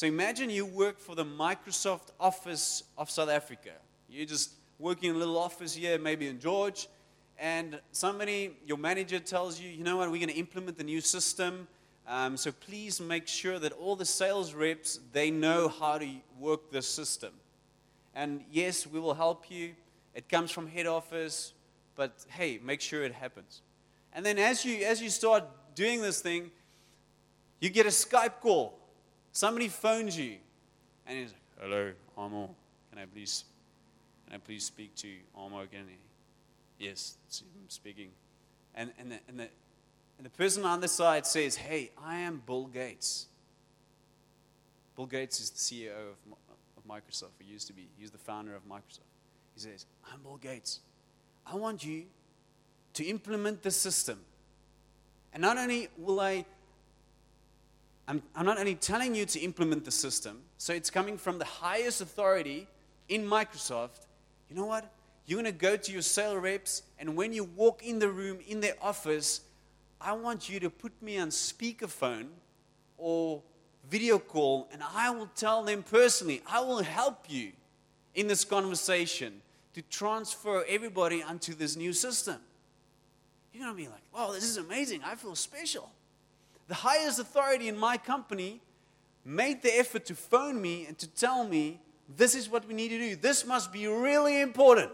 So 0.00 0.06
imagine 0.06 0.48
you 0.48 0.64
work 0.64 0.98
for 0.98 1.14
the 1.14 1.26
Microsoft 1.26 2.08
office 2.18 2.84
of 2.96 3.10
South 3.10 3.28
Africa. 3.28 3.72
You're 4.08 4.24
just 4.24 4.52
working 4.78 5.10
in 5.10 5.16
a 5.16 5.18
little 5.18 5.36
office 5.36 5.74
here, 5.74 5.98
maybe 5.98 6.26
in 6.26 6.40
George, 6.40 6.88
and 7.38 7.78
somebody, 7.92 8.56
your 8.64 8.78
manager 8.78 9.18
tells 9.18 9.60
you, 9.60 9.68
you 9.68 9.84
know 9.84 9.98
what, 9.98 10.10
we're 10.10 10.16
going 10.16 10.30
to 10.30 10.38
implement 10.38 10.78
the 10.78 10.84
new 10.84 11.02
system. 11.02 11.68
Um, 12.08 12.38
so 12.38 12.50
please 12.50 12.98
make 12.98 13.28
sure 13.28 13.58
that 13.58 13.72
all 13.72 13.94
the 13.94 14.06
sales 14.06 14.54
reps, 14.54 15.00
they 15.12 15.30
know 15.30 15.68
how 15.68 15.98
to 15.98 16.08
work 16.38 16.70
the 16.70 16.80
system. 16.80 17.34
And 18.14 18.42
yes, 18.50 18.86
we 18.86 19.00
will 19.00 19.12
help 19.12 19.50
you. 19.50 19.74
It 20.14 20.30
comes 20.30 20.50
from 20.50 20.66
head 20.66 20.86
office, 20.86 21.52
but 21.94 22.24
hey, 22.28 22.58
make 22.64 22.80
sure 22.80 23.02
it 23.04 23.12
happens. 23.12 23.60
And 24.14 24.24
then 24.24 24.38
as 24.38 24.64
you 24.64 24.82
as 24.82 25.02
you 25.02 25.10
start 25.10 25.44
doing 25.74 26.00
this 26.00 26.22
thing, 26.22 26.50
you 27.60 27.68
get 27.68 27.84
a 27.84 27.90
Skype 27.90 28.40
call. 28.40 28.79
Somebody 29.32 29.68
phones 29.68 30.18
you, 30.18 30.36
and 31.06 31.18
he's 31.18 31.32
like, 31.32 31.62
"Hello, 31.62 31.92
Amo. 32.16 32.54
Can 32.90 32.98
I 32.98 33.06
please, 33.06 33.44
can 34.26 34.36
I 34.36 34.38
please 34.38 34.64
speak 34.64 34.94
to 34.96 35.08
Amo 35.36 35.60
again?" 35.60 35.86
Yes, 36.78 37.16
I'm 37.40 37.68
speaking. 37.68 38.10
And 38.74 38.92
and 38.98 39.12
the, 39.12 39.18
and 39.28 39.38
the 39.40 39.48
and 40.18 40.26
the 40.26 40.30
person 40.30 40.64
on 40.64 40.80
the 40.80 40.88
side 40.88 41.26
says, 41.26 41.56
"Hey, 41.56 41.90
I 42.02 42.16
am 42.16 42.42
Bill 42.44 42.66
Gates." 42.66 43.26
Bill 44.96 45.06
Gates 45.06 45.40
is 45.40 45.50
the 45.50 45.58
CEO 45.58 45.92
of, 45.92 46.36
of 46.76 46.86
Microsoft. 46.88 47.38
He 47.38 47.50
used 47.50 47.66
to 47.68 47.72
be. 47.72 47.88
He's 47.98 48.10
the 48.10 48.18
founder 48.18 48.54
of 48.54 48.68
Microsoft. 48.68 49.10
He 49.54 49.60
says, 49.60 49.86
"I'm 50.12 50.22
Bill 50.22 50.36
Gates. 50.36 50.80
I 51.46 51.56
want 51.56 51.84
you 51.84 52.06
to 52.94 53.04
implement 53.04 53.62
the 53.62 53.70
system. 53.70 54.20
And 55.32 55.40
not 55.40 55.56
only 55.58 55.88
will 55.96 56.20
I, 56.20 56.44
I'm, 58.10 58.20
I'm 58.34 58.44
not 58.44 58.58
only 58.58 58.74
telling 58.74 59.14
you 59.14 59.24
to 59.26 59.38
implement 59.38 59.84
the 59.84 59.92
system, 59.92 60.40
so 60.58 60.72
it's 60.72 60.90
coming 60.90 61.16
from 61.16 61.38
the 61.38 61.44
highest 61.44 62.00
authority 62.00 62.66
in 63.08 63.24
Microsoft. 63.24 64.00
You 64.48 64.56
know 64.56 64.66
what? 64.66 64.92
You're 65.26 65.40
going 65.40 65.52
to 65.52 65.56
go 65.56 65.76
to 65.76 65.92
your 65.92 66.02
sales 66.02 66.42
reps, 66.42 66.82
and 66.98 67.14
when 67.14 67.32
you 67.32 67.44
walk 67.44 67.84
in 67.84 68.00
the 68.00 68.08
room, 68.08 68.38
in 68.48 68.58
their 68.58 68.74
office, 68.82 69.42
I 70.00 70.14
want 70.14 70.48
you 70.48 70.58
to 70.58 70.70
put 70.70 71.00
me 71.00 71.18
on 71.18 71.28
speakerphone 71.28 72.26
or 72.98 73.42
video 73.88 74.18
call, 74.18 74.66
and 74.72 74.82
I 74.92 75.10
will 75.10 75.30
tell 75.36 75.62
them 75.62 75.84
personally, 75.84 76.42
I 76.48 76.58
will 76.62 76.82
help 76.82 77.26
you 77.28 77.52
in 78.16 78.26
this 78.26 78.44
conversation 78.44 79.40
to 79.74 79.82
transfer 79.82 80.64
everybody 80.68 81.22
onto 81.22 81.54
this 81.54 81.76
new 81.76 81.92
system. 81.92 82.38
You're 83.52 83.66
going 83.66 83.76
to 83.76 83.80
be 83.80 83.88
like, 83.88 84.02
wow, 84.12 84.32
this 84.32 84.42
is 84.42 84.56
amazing. 84.56 85.02
I 85.04 85.14
feel 85.14 85.36
special. 85.36 85.92
The 86.70 86.76
highest 86.76 87.18
authority 87.18 87.66
in 87.66 87.76
my 87.76 87.96
company 87.96 88.60
made 89.24 89.60
the 89.60 89.76
effort 89.76 90.04
to 90.04 90.14
phone 90.14 90.62
me 90.62 90.86
and 90.86 90.96
to 90.98 91.08
tell 91.08 91.42
me 91.42 91.80
this 92.16 92.36
is 92.36 92.48
what 92.48 92.64
we 92.68 92.74
need 92.74 92.90
to 92.90 92.98
do. 92.98 93.16
This 93.16 93.44
must 93.44 93.72
be 93.72 93.88
really 93.88 94.40
important. 94.40 94.92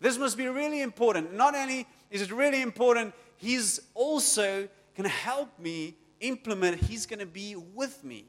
This 0.00 0.18
must 0.18 0.36
be 0.36 0.48
really 0.48 0.82
important. 0.82 1.34
Not 1.34 1.54
only 1.54 1.86
is 2.10 2.20
it 2.20 2.32
really 2.32 2.62
important, 2.62 3.14
he's 3.36 3.80
also 3.94 4.68
going 4.96 5.08
to 5.08 5.16
help 5.16 5.56
me 5.60 5.94
implement, 6.18 6.82
he's 6.82 7.06
going 7.06 7.20
to 7.20 7.26
be 7.26 7.54
with 7.54 8.02
me. 8.02 8.24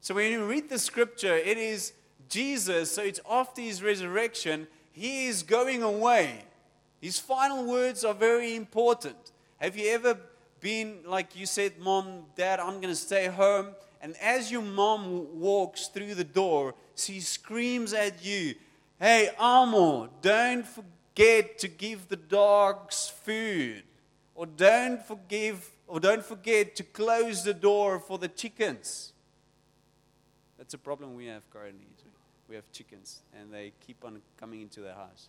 So 0.00 0.14
when 0.14 0.32
you 0.32 0.46
read 0.46 0.70
the 0.70 0.78
scripture, 0.78 1.36
it 1.36 1.58
is 1.58 1.92
Jesus, 2.30 2.90
so 2.90 3.02
it's 3.02 3.20
after 3.28 3.60
his 3.60 3.82
resurrection, 3.82 4.66
he 4.92 5.26
is 5.26 5.42
going 5.42 5.82
away. 5.82 6.46
His 7.02 7.18
final 7.18 7.66
words 7.66 8.02
are 8.02 8.14
very 8.14 8.56
important. 8.56 9.32
Have 9.58 9.76
you 9.76 9.88
ever 9.90 10.18
been 10.60 11.00
like 11.04 11.36
you 11.36 11.46
said, 11.46 11.78
Mom, 11.78 12.24
Dad, 12.36 12.60
I'm 12.60 12.80
going 12.80 12.94
to 12.94 12.96
stay 12.96 13.26
home? 13.26 13.68
And 14.00 14.16
as 14.16 14.50
your 14.50 14.62
mom 14.62 15.40
walks 15.40 15.88
through 15.88 16.14
the 16.14 16.24
door, 16.24 16.74
she 16.94 17.20
screams 17.20 17.92
at 17.92 18.24
you, 18.24 18.54
Hey, 19.00 19.30
Amo, 19.38 20.08
don't 20.22 20.66
forget 20.66 21.58
to 21.58 21.68
give 21.68 22.08
the 22.08 22.16
dogs 22.16 23.12
food. 23.24 23.82
Or 24.34 24.46
don't 24.46 25.04
forgive 25.04 25.68
or 25.86 26.00
don't 26.00 26.24
forget 26.24 26.76
to 26.76 26.82
close 26.82 27.42
the 27.42 27.54
door 27.54 27.98
for 27.98 28.18
the 28.18 28.28
chickens. 28.28 29.12
That's 30.58 30.74
a 30.74 30.78
problem 30.78 31.14
we 31.14 31.26
have 31.26 31.48
currently 31.50 31.86
we 32.48 32.54
have 32.54 32.70
chickens, 32.72 33.20
and 33.38 33.52
they 33.52 33.72
keep 33.86 34.04
on 34.04 34.20
coming 34.38 34.62
into 34.62 34.80
the 34.80 34.94
house. 34.94 35.28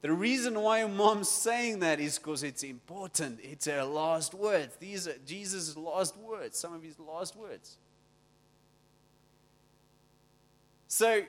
The 0.00 0.12
reason 0.12 0.60
why 0.60 0.84
mom's 0.86 1.28
saying 1.28 1.80
that 1.80 1.98
is 1.98 2.18
because 2.18 2.44
it's 2.44 2.62
important. 2.62 3.40
It's 3.42 3.66
her 3.66 3.82
last 3.82 4.32
words. 4.32 4.76
These 4.76 5.08
are 5.08 5.18
Jesus' 5.26 5.76
last 5.76 6.16
words, 6.16 6.56
some 6.56 6.72
of 6.72 6.82
his 6.82 6.98
last 7.00 7.34
words. 7.34 7.78
So, 10.86 11.22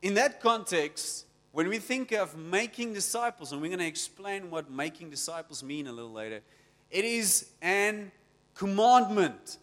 in 0.00 0.14
that 0.14 0.40
context, 0.40 1.26
when 1.52 1.68
we 1.68 1.78
think 1.78 2.12
of 2.12 2.36
making 2.36 2.94
disciples, 2.94 3.52
and 3.52 3.60
we're 3.60 3.68
going 3.68 3.78
to 3.80 3.86
explain 3.86 4.50
what 4.50 4.70
making 4.70 5.10
disciples 5.10 5.62
mean 5.62 5.86
a 5.86 5.92
little 5.92 6.12
later, 6.12 6.40
it 6.90 7.04
is 7.04 7.50
an 7.60 8.10
commandment. 8.54 9.58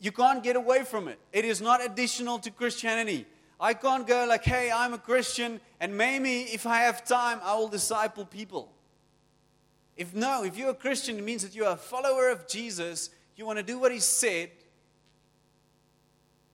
You 0.00 0.12
can't 0.12 0.42
get 0.42 0.56
away 0.56 0.84
from 0.84 1.08
it. 1.08 1.18
It 1.32 1.44
is 1.44 1.60
not 1.60 1.84
additional 1.84 2.38
to 2.40 2.50
Christianity. 2.50 3.26
I 3.60 3.74
can't 3.74 4.06
go 4.06 4.26
like, 4.28 4.44
hey, 4.44 4.70
I'm 4.74 4.94
a 4.94 4.98
Christian, 4.98 5.60
and 5.80 5.96
maybe 5.96 6.42
if 6.42 6.66
I 6.66 6.78
have 6.78 7.04
time, 7.04 7.40
I 7.42 7.56
will 7.56 7.68
disciple 7.68 8.24
people. 8.24 8.72
If 9.96 10.14
no, 10.14 10.44
if 10.44 10.56
you're 10.56 10.70
a 10.70 10.74
Christian, 10.74 11.18
it 11.18 11.24
means 11.24 11.42
that 11.42 11.54
you're 11.54 11.70
a 11.70 11.76
follower 11.76 12.30
of 12.30 12.48
Jesus. 12.48 13.10
You 13.36 13.46
want 13.46 13.58
to 13.58 13.62
do 13.62 13.78
what 13.78 13.92
he 13.92 14.00
said. 14.00 14.50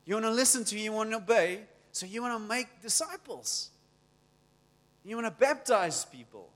You 0.04 0.14
want 0.14 0.26
to 0.26 0.30
listen 0.30 0.64
to 0.64 0.74
him, 0.74 0.84
you 0.84 0.92
want 0.92 1.10
to 1.10 1.16
obey. 1.16 1.60
So 1.92 2.06
you 2.06 2.22
want 2.22 2.40
to 2.40 2.48
make 2.48 2.82
disciples. 2.82 3.70
You 5.04 5.16
want 5.16 5.26
to 5.26 5.40
baptize 5.40 6.04
people. 6.04 6.50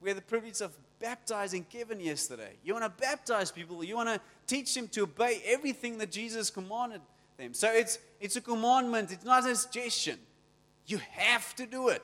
We 0.00 0.10
had 0.10 0.16
the 0.16 0.22
privilege 0.22 0.60
of 0.60 0.76
baptizing 0.98 1.64
Kevin 1.64 2.00
yesterday. 2.00 2.54
You 2.64 2.74
want 2.74 2.84
to 2.84 3.02
baptize 3.02 3.50
people. 3.50 3.84
You 3.84 3.96
want 3.96 4.08
to 4.08 4.20
teach 4.46 4.74
them 4.74 4.88
to 4.88 5.02
obey 5.02 5.42
everything 5.44 5.98
that 5.98 6.10
Jesus 6.10 6.50
commanded 6.50 7.00
them. 7.42 7.54
So 7.54 7.70
it's, 7.72 7.98
it's 8.20 8.36
a 8.36 8.40
commandment, 8.40 9.12
it's 9.12 9.24
not 9.24 9.48
a 9.48 9.54
suggestion. 9.54 10.18
You 10.86 10.98
have 11.12 11.54
to 11.56 11.66
do 11.66 11.88
it. 11.88 12.02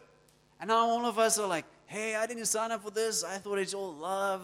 And 0.61 0.69
now 0.69 0.87
all 0.87 1.07
of 1.07 1.19
us 1.19 1.39
are 1.39 1.47
like, 1.47 1.65
hey, 1.87 2.17
I 2.17 2.27
didn't 2.27 2.47
sign 2.47 2.71
up 2.71 2.83
for 2.83 2.91
this. 2.91 3.25
I 3.25 3.39
thought 3.39 3.59
it's 3.59 3.75
all 3.75 3.93
love. 3.93 4.43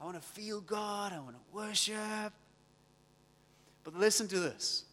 I 0.00 0.04
want 0.04 0.20
to 0.20 0.26
feel 0.28 0.60
God. 0.60 1.12
I 1.12 1.18
want 1.18 1.36
to 1.36 1.42
worship. 1.56 2.32
But 3.84 3.94
listen 3.94 4.28
to 4.28 4.40
this. 4.40 4.84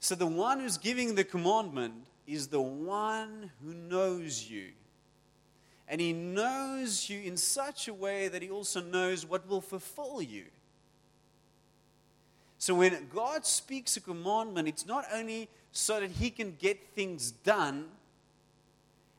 So 0.00 0.14
the 0.14 0.26
one 0.26 0.60
who's 0.60 0.78
giving 0.78 1.14
the 1.14 1.24
commandment 1.24 1.94
is 2.26 2.48
the 2.48 2.60
one 2.60 3.50
who 3.62 3.74
knows 3.74 4.48
you. 4.48 4.68
And 5.88 6.00
he 6.00 6.12
knows 6.12 7.10
you 7.10 7.20
in 7.20 7.36
such 7.36 7.88
a 7.88 7.94
way 7.94 8.28
that 8.28 8.42
he 8.42 8.50
also 8.50 8.80
knows 8.80 9.26
what 9.26 9.48
will 9.48 9.60
fulfill 9.60 10.22
you. 10.22 10.44
So 12.60 12.74
when 12.74 13.08
God 13.12 13.46
speaks 13.46 13.96
a 13.96 14.02
commandment, 14.02 14.68
it's 14.68 14.84
not 14.84 15.06
only 15.14 15.48
so 15.72 15.98
that 15.98 16.10
he 16.10 16.28
can 16.28 16.56
get 16.58 16.88
things 16.94 17.30
done, 17.30 17.86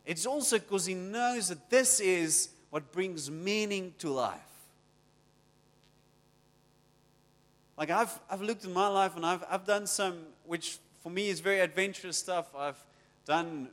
it's 0.05 0.27
also 0.27 0.59
because 0.59 0.85
he 0.85 0.93
knows 0.93 1.49
that 1.49 1.67
this 1.71 1.99
is 1.99 2.49
what 2.69 2.91
brings 2.91 3.31
meaning 3.31 3.95
to 3.97 4.11
life. 4.11 4.37
Like 7.79 7.89
I've, 7.89 8.19
I've 8.29 8.43
looked 8.43 8.63
in 8.63 8.73
my 8.73 8.87
life 8.87 9.15
and 9.15 9.25
I've, 9.25 9.43
I've 9.49 9.65
done 9.65 9.87
some, 9.87 10.19
which 10.45 10.77
for 11.01 11.09
me 11.09 11.29
is 11.29 11.39
very 11.39 11.61
adventurous 11.61 12.17
stuff. 12.17 12.53
I've 12.55 12.85
done 13.25 13.69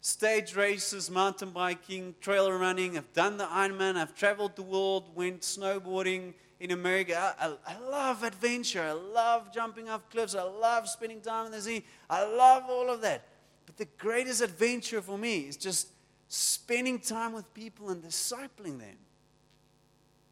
stage 0.00 0.56
races, 0.56 1.08
mountain 1.08 1.50
biking, 1.50 2.16
trail 2.20 2.50
running. 2.50 2.98
I've 2.98 3.12
done 3.12 3.36
the 3.36 3.46
Ironman. 3.46 3.94
I've 3.94 4.16
traveled 4.16 4.56
the 4.56 4.62
world, 4.62 5.14
went 5.14 5.42
snowboarding 5.42 6.34
in 6.60 6.72
America. 6.72 7.34
I, 7.38 7.54
I, 7.66 7.78
love 7.78 8.22
adventure. 8.22 8.82
I 8.82 8.92
love 8.92 9.52
jumping 9.52 9.88
off 9.88 10.08
cliffs. 10.10 10.34
I 10.34 10.42
love 10.42 10.88
spending 10.88 11.20
time 11.20 11.46
in 11.46 11.52
the 11.52 11.60
sea. 11.60 11.84
I 12.10 12.24
love 12.24 12.64
all 12.68 12.90
of 12.90 13.00
that. 13.02 13.26
But 13.66 13.76
the 13.76 13.86
greatest 13.98 14.42
adventure 14.42 15.00
for 15.00 15.16
me 15.16 15.40
is 15.40 15.56
just 15.56 15.88
spending 16.28 16.98
time 16.98 17.32
with 17.32 17.52
people 17.54 17.90
and 17.90 18.02
discipling 18.02 18.78
them. 18.78 18.96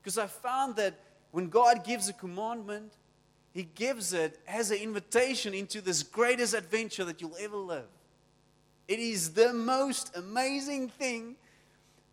Because 0.02 0.18
I 0.18 0.26
found 0.26 0.76
that 0.76 0.98
when 1.30 1.48
God 1.48 1.84
gives 1.84 2.08
a 2.08 2.12
commandment, 2.12 2.92
He 3.52 3.64
gives 3.64 4.12
it 4.12 4.38
as 4.46 4.70
an 4.70 4.78
invitation 4.78 5.54
into 5.54 5.80
this 5.80 6.02
greatest 6.02 6.54
adventure 6.54 7.04
that 7.04 7.20
you'll 7.20 7.36
ever 7.38 7.56
live. 7.56 7.88
It 8.88 8.98
is 8.98 9.32
the 9.32 9.52
most 9.52 10.16
amazing 10.16 10.88
thing 10.90 11.36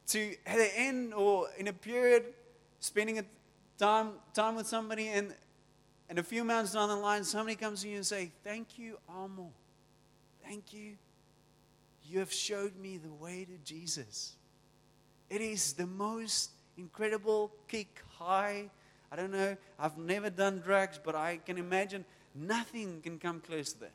to, 0.07 0.35
at 0.45 0.57
the 0.57 0.79
end 0.79 1.13
or 1.13 1.47
in 1.57 1.67
a 1.67 1.73
period, 1.73 2.25
spending 2.79 3.19
a 3.19 3.23
time, 3.77 4.11
time 4.33 4.55
with 4.55 4.67
somebody, 4.67 5.07
and, 5.07 5.33
and 6.09 6.19
a 6.19 6.23
few 6.23 6.43
months 6.43 6.73
down 6.73 6.89
the 6.89 6.95
line, 6.95 7.23
somebody 7.23 7.55
comes 7.55 7.81
to 7.81 7.89
you 7.89 7.97
and 7.97 8.05
say, 8.05 8.31
Thank 8.43 8.77
you, 8.77 8.97
Amo. 9.09 9.51
Thank 10.43 10.73
you. 10.73 10.93
You 12.05 12.19
have 12.19 12.31
showed 12.31 12.75
me 12.75 12.97
the 12.97 13.11
way 13.11 13.45
to 13.45 13.57
Jesus. 13.63 14.35
It 15.29 15.41
is 15.41 15.73
the 15.73 15.87
most 15.87 16.51
incredible 16.77 17.51
kick, 17.67 18.01
high. 18.17 18.69
I 19.11 19.15
don't 19.15 19.31
know. 19.31 19.55
I've 19.79 19.97
never 19.97 20.29
done 20.29 20.59
drugs, 20.59 20.99
but 21.03 21.15
I 21.15 21.37
can 21.45 21.57
imagine 21.57 22.03
nothing 22.35 23.01
can 23.01 23.19
come 23.19 23.39
close 23.39 23.73
to 23.73 23.79
that. 23.81 23.93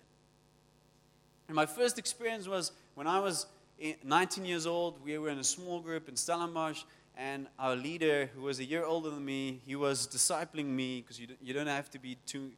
And 1.48 1.54
my 1.54 1.66
first 1.66 1.98
experience 1.98 2.46
was 2.46 2.72
when 2.94 3.06
I 3.06 3.20
was 3.20 3.46
19 4.04 4.44
years 4.44 4.66
old. 4.66 5.02
We 5.04 5.16
were 5.18 5.30
in 5.30 5.38
a 5.38 5.44
small 5.44 5.80
group 5.80 6.08
in 6.08 6.16
Stellenbosch, 6.16 6.82
and 7.18 7.48
our 7.58 7.74
leader, 7.74 8.30
who 8.34 8.42
was 8.42 8.60
a 8.60 8.64
year 8.64 8.84
older 8.84 9.10
than 9.10 9.24
me, 9.24 9.60
he 9.66 9.74
was 9.74 10.06
discipling 10.06 10.66
me 10.66 11.00
because 11.00 11.18
you, 11.18 11.26
you 11.42 11.52
don't 11.52 11.66
have 11.66 11.90
to 11.90 11.98
be 11.98 12.16
too, 12.24 12.52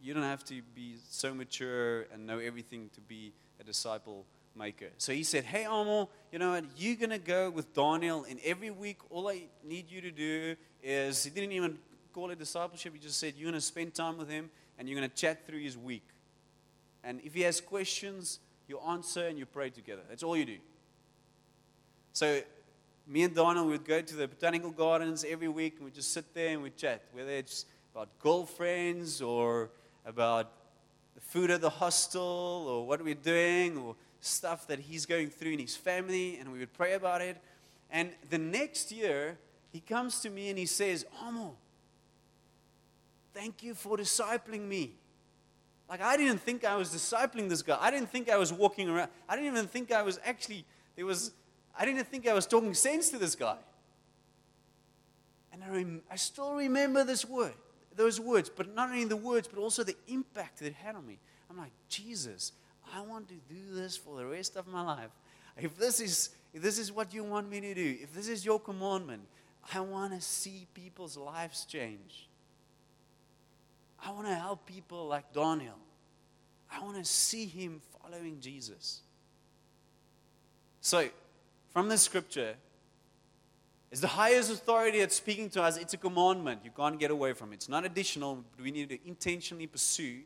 you 0.00 0.14
don't 0.14 0.22
have 0.22 0.44
to 0.44 0.62
be 0.76 0.94
so 1.10 1.34
mature 1.34 2.02
and 2.12 2.24
know 2.24 2.38
everything 2.38 2.88
to 2.94 3.00
be 3.00 3.32
a 3.60 3.64
disciple 3.64 4.26
maker. 4.54 4.90
So 4.98 5.12
he 5.12 5.24
said, 5.24 5.42
Hey, 5.42 5.64
Amo, 5.64 6.08
you 6.30 6.38
know 6.38 6.52
what? 6.52 6.64
You're 6.76 6.94
going 6.94 7.10
to 7.10 7.18
go 7.18 7.50
with 7.50 7.74
Daniel, 7.74 8.24
and 8.30 8.38
every 8.44 8.70
week, 8.70 8.98
all 9.10 9.28
I 9.28 9.42
need 9.64 9.90
you 9.90 10.00
to 10.02 10.12
do 10.12 10.54
is, 10.80 11.24
he 11.24 11.30
didn't 11.30 11.52
even 11.52 11.76
call 12.12 12.30
it 12.30 12.38
discipleship. 12.38 12.92
He 12.92 13.00
just 13.00 13.18
said, 13.18 13.34
You're 13.36 13.50
going 13.50 13.60
to 13.60 13.60
spend 13.60 13.92
time 13.92 14.18
with 14.18 14.30
him, 14.30 14.50
and 14.78 14.88
you're 14.88 14.96
going 14.96 15.10
to 15.10 15.16
chat 15.16 15.48
through 15.48 15.60
his 15.60 15.76
week. 15.76 16.06
And 17.02 17.20
if 17.24 17.34
he 17.34 17.40
has 17.42 17.60
questions, 17.60 18.38
you 18.68 18.78
answer 18.78 19.26
and 19.26 19.36
you 19.36 19.46
pray 19.46 19.70
together. 19.70 20.02
That's 20.08 20.22
all 20.22 20.36
you 20.36 20.44
do. 20.44 20.58
So 22.12 22.40
me 23.06 23.22
and 23.22 23.34
Donna 23.34 23.62
would 23.62 23.84
go 23.84 24.00
to 24.00 24.16
the 24.16 24.26
botanical 24.26 24.70
gardens 24.70 25.24
every 25.28 25.48
week 25.48 25.74
and 25.76 25.84
we'd 25.84 25.94
just 25.94 26.12
sit 26.12 26.32
there 26.34 26.50
and 26.50 26.62
we'd 26.62 26.76
chat, 26.76 27.02
whether 27.12 27.30
it's 27.30 27.66
about 27.94 28.08
girlfriends 28.18 29.20
or 29.20 29.70
about 30.06 30.50
the 31.14 31.20
food 31.20 31.50
at 31.50 31.60
the 31.60 31.70
hostel 31.70 32.66
or 32.68 32.86
what 32.86 33.02
we're 33.02 33.14
doing 33.14 33.76
or 33.78 33.94
stuff 34.20 34.66
that 34.66 34.80
he's 34.80 35.06
going 35.06 35.28
through 35.28 35.52
in 35.52 35.58
his 35.58 35.76
family, 35.76 36.38
and 36.38 36.50
we 36.50 36.58
would 36.58 36.72
pray 36.72 36.94
about 36.94 37.20
it. 37.20 37.36
And 37.90 38.10
the 38.30 38.38
next 38.38 38.90
year, 38.90 39.38
he 39.70 39.80
comes 39.80 40.20
to 40.20 40.30
me 40.30 40.48
and 40.48 40.58
he 40.58 40.66
says, 40.66 41.04
Amo, 41.22 41.56
thank 43.34 43.62
you 43.62 43.74
for 43.74 43.96
discipling 43.96 44.66
me. 44.66 44.92
Like, 45.88 46.00
I 46.00 46.16
didn't 46.16 46.38
think 46.38 46.64
I 46.64 46.76
was 46.76 46.88
discipling 46.88 47.48
this 47.48 47.60
guy. 47.60 47.76
I 47.78 47.90
didn't 47.90 48.10
think 48.10 48.30
I 48.30 48.38
was 48.38 48.52
walking 48.52 48.88
around. 48.88 49.10
I 49.28 49.36
didn't 49.36 49.52
even 49.52 49.66
think 49.66 49.92
I 49.92 50.02
was 50.02 50.18
actually, 50.24 50.64
there 50.96 51.04
was, 51.04 51.32
I 51.78 51.84
didn't 51.84 52.04
think 52.04 52.28
I 52.28 52.34
was 52.34 52.46
talking 52.46 52.74
sense 52.74 53.10
to 53.10 53.18
this 53.18 53.34
guy. 53.34 53.56
And 55.52 55.62
I, 55.62 55.68
rem- 55.68 56.02
I 56.10 56.16
still 56.16 56.54
remember 56.54 57.04
this 57.04 57.24
word, 57.24 57.54
those 57.94 58.20
words, 58.20 58.50
but 58.54 58.74
not 58.74 58.90
only 58.90 59.04
the 59.04 59.16
words, 59.16 59.48
but 59.48 59.60
also 59.60 59.84
the 59.84 59.96
impact 60.08 60.58
that 60.58 60.66
it 60.66 60.74
had 60.74 60.96
on 60.96 61.06
me. 61.06 61.18
I'm 61.50 61.56
like, 61.56 61.72
Jesus, 61.88 62.52
I 62.92 63.00
want 63.00 63.28
to 63.28 63.34
do 63.48 63.74
this 63.74 63.96
for 63.96 64.16
the 64.16 64.26
rest 64.26 64.56
of 64.56 64.66
my 64.66 64.82
life. 64.82 65.10
If 65.56 65.76
this 65.76 66.00
is, 66.00 66.30
if 66.52 66.62
this 66.62 66.78
is 66.78 66.90
what 66.90 67.14
you 67.14 67.22
want 67.24 67.48
me 67.48 67.60
to 67.60 67.74
do, 67.74 67.96
if 68.02 68.12
this 68.12 68.28
is 68.28 68.44
your 68.44 68.58
commandment, 68.58 69.22
I 69.72 69.80
want 69.80 70.12
to 70.12 70.20
see 70.20 70.66
people's 70.74 71.16
lives 71.16 71.64
change. 71.64 72.28
I 74.04 74.10
want 74.10 74.26
to 74.26 74.34
help 74.34 74.66
people 74.66 75.06
like 75.06 75.32
Daniel. 75.32 75.78
I 76.70 76.82
want 76.82 76.96
to 76.96 77.04
see 77.04 77.46
him 77.46 77.80
following 78.02 78.40
Jesus. 78.40 79.00
So, 80.80 81.08
from 81.74 81.88
the 81.88 81.98
scripture, 81.98 82.54
is 83.90 84.00
the 84.00 84.06
highest 84.06 84.50
authority 84.50 85.00
that's 85.00 85.14
speaking 85.14 85.50
to 85.50 85.62
us. 85.62 85.76
It's 85.76 85.92
a 85.92 85.98
commandment. 85.98 86.60
You 86.64 86.70
can't 86.70 86.98
get 86.98 87.10
away 87.10 87.34
from 87.34 87.52
it. 87.52 87.56
It's 87.56 87.68
not 87.68 87.84
additional, 87.84 88.42
but 88.56 88.64
we 88.64 88.70
need 88.70 88.88
to 88.88 88.98
intentionally 89.06 89.66
pursue 89.66 90.20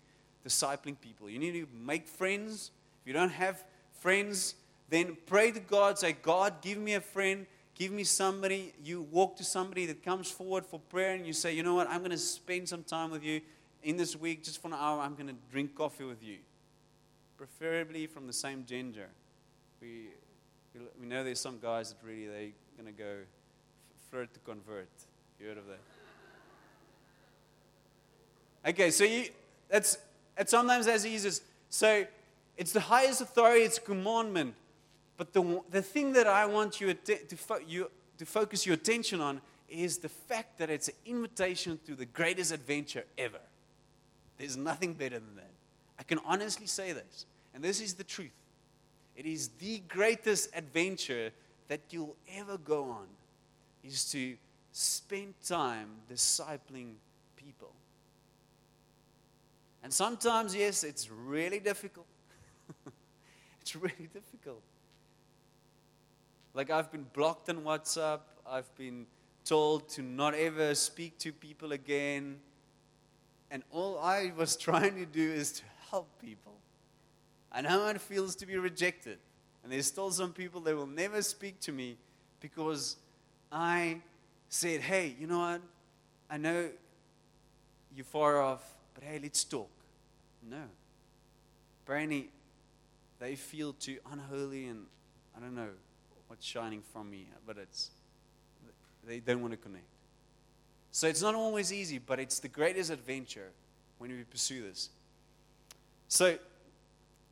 discipling 0.46 1.00
people. 1.00 1.28
You 1.28 1.40
need 1.40 1.52
to 1.52 1.66
make 1.74 2.06
friends. 2.06 2.70
If 3.02 3.08
you 3.08 3.12
don't 3.12 3.32
have 3.32 3.64
friends, 4.00 4.54
then 4.88 5.16
pray 5.26 5.50
to 5.50 5.60
God. 5.60 5.98
Say, 5.98 6.12
God, 6.12 6.62
give 6.62 6.78
me 6.78 6.94
a 6.94 7.00
friend. 7.00 7.46
Give 7.74 7.92
me 7.92 8.04
somebody. 8.04 8.72
You 8.84 9.02
walk 9.02 9.36
to 9.38 9.44
somebody 9.44 9.86
that 9.86 10.04
comes 10.04 10.30
forward 10.30 10.64
for 10.64 10.78
prayer 10.78 11.14
and 11.14 11.26
you 11.26 11.32
say, 11.32 11.52
you 11.52 11.62
know 11.62 11.74
what, 11.74 11.88
I'm 11.88 11.98
going 11.98 12.10
to 12.10 12.18
spend 12.18 12.68
some 12.68 12.84
time 12.84 13.10
with 13.10 13.24
you 13.24 13.40
in 13.82 13.96
this 13.96 14.16
week, 14.16 14.44
just 14.44 14.60
for 14.60 14.68
an 14.68 14.74
hour, 14.74 15.00
I'm 15.00 15.14
going 15.14 15.28
to 15.28 15.36
drink 15.50 15.74
coffee 15.74 16.04
with 16.04 16.22
you, 16.22 16.38
preferably 17.36 18.06
from 18.06 18.26
the 18.26 18.32
same 18.32 18.64
gender. 18.66 19.08
We, 19.80 20.08
we 21.00 21.06
know 21.06 21.24
there's 21.24 21.40
some 21.40 21.58
guys 21.60 21.90
that 21.90 21.98
really 22.06 22.26
they're 22.26 22.50
going 22.76 22.92
to 22.94 22.98
go 22.98 23.16
flirt 24.10 24.32
to 24.34 24.40
convert. 24.40 24.88
You 25.40 25.48
heard 25.48 25.58
of 25.58 25.66
that? 25.66 25.80
Okay, 28.70 28.90
so 28.90 29.04
you, 29.04 29.28
that's, 29.68 29.98
it's 30.36 30.50
sometimes 30.50 30.86
as 30.86 31.06
easy 31.06 31.28
as 31.28 31.42
so. 31.70 32.06
It's 32.56 32.72
the 32.72 32.80
highest 32.80 33.20
authority. 33.20 33.62
It's 33.62 33.78
commandment. 33.78 34.54
But 35.16 35.32
the, 35.32 35.62
the 35.70 35.82
thing 35.82 36.12
that 36.14 36.26
I 36.26 36.46
want 36.46 36.80
you 36.80 36.92
to, 36.92 37.36
fo- 37.36 37.60
you 37.66 37.90
to 38.18 38.26
focus 38.26 38.66
your 38.66 38.74
attention 38.74 39.20
on 39.20 39.40
is 39.68 39.98
the 39.98 40.08
fact 40.08 40.58
that 40.58 40.70
it's 40.70 40.88
an 40.88 40.94
invitation 41.06 41.78
to 41.86 41.94
the 41.94 42.06
greatest 42.06 42.52
adventure 42.52 43.04
ever. 43.16 43.40
There's 44.38 44.56
nothing 44.56 44.94
better 44.94 45.18
than 45.18 45.36
that. 45.36 45.50
I 45.98 46.02
can 46.02 46.18
honestly 46.24 46.66
say 46.66 46.92
this. 46.92 47.26
And 47.54 47.62
this 47.62 47.80
is 47.80 47.94
the 47.94 48.04
truth. 48.04 48.30
It 49.18 49.26
is 49.26 49.48
the 49.58 49.80
greatest 49.88 50.48
adventure 50.54 51.32
that 51.66 51.80
you'll 51.90 52.14
ever 52.36 52.56
go 52.56 52.84
on 52.84 53.08
is 53.82 54.08
to 54.12 54.36
spend 54.70 55.34
time 55.44 55.88
discipling 56.08 56.92
people. 57.34 57.72
And 59.82 59.92
sometimes, 59.92 60.54
yes, 60.54 60.84
it's 60.84 61.10
really 61.10 61.58
difficult. 61.58 62.06
it's 63.60 63.74
really 63.74 64.08
difficult. 64.14 64.62
Like, 66.54 66.70
I've 66.70 66.92
been 66.92 67.06
blocked 67.12 67.48
on 67.48 67.62
WhatsApp. 67.62 68.20
I've 68.48 68.72
been 68.76 69.04
told 69.44 69.88
to 69.90 70.02
not 70.02 70.34
ever 70.34 70.76
speak 70.76 71.18
to 71.18 71.32
people 71.32 71.72
again. 71.72 72.38
And 73.50 73.64
all 73.72 73.98
I 73.98 74.32
was 74.36 74.56
trying 74.68 74.94
to 74.94 75.06
do 75.06 75.28
is 75.32 75.50
to 75.54 75.62
help 75.90 76.08
people. 76.20 76.57
I 77.50 77.60
know 77.60 77.70
how 77.70 77.88
it 77.88 78.00
feels 78.00 78.34
to 78.36 78.46
be 78.46 78.56
rejected. 78.56 79.18
And 79.62 79.72
there's 79.72 79.86
still 79.86 80.10
some 80.10 80.32
people 80.32 80.60
that 80.62 80.76
will 80.76 80.86
never 80.86 81.22
speak 81.22 81.60
to 81.60 81.72
me 81.72 81.96
because 82.40 82.96
I 83.50 84.00
said, 84.48 84.80
hey, 84.80 85.14
you 85.18 85.26
know 85.26 85.38
what? 85.38 85.60
I 86.30 86.36
know 86.36 86.68
you're 87.94 88.04
far 88.04 88.40
off, 88.40 88.62
but 88.94 89.04
hey, 89.04 89.18
let's 89.22 89.44
talk. 89.44 89.70
No. 90.48 90.62
Apparently, 91.84 92.30
they 93.18 93.34
feel 93.34 93.72
too 93.72 93.98
unholy 94.12 94.66
and 94.66 94.86
I 95.36 95.40
don't 95.40 95.54
know 95.54 95.70
what's 96.28 96.46
shining 96.46 96.82
from 96.92 97.10
me, 97.10 97.28
but 97.46 97.56
it's, 97.58 97.90
they 99.06 99.20
don't 99.20 99.40
want 99.40 99.52
to 99.52 99.56
connect. 99.56 99.84
So 100.90 101.06
it's 101.06 101.22
not 101.22 101.34
always 101.34 101.72
easy, 101.72 101.98
but 101.98 102.18
it's 102.18 102.38
the 102.38 102.48
greatest 102.48 102.90
adventure 102.90 103.50
when 103.98 104.10
we 104.10 104.24
pursue 104.24 104.62
this. 104.62 104.90
So, 106.08 106.38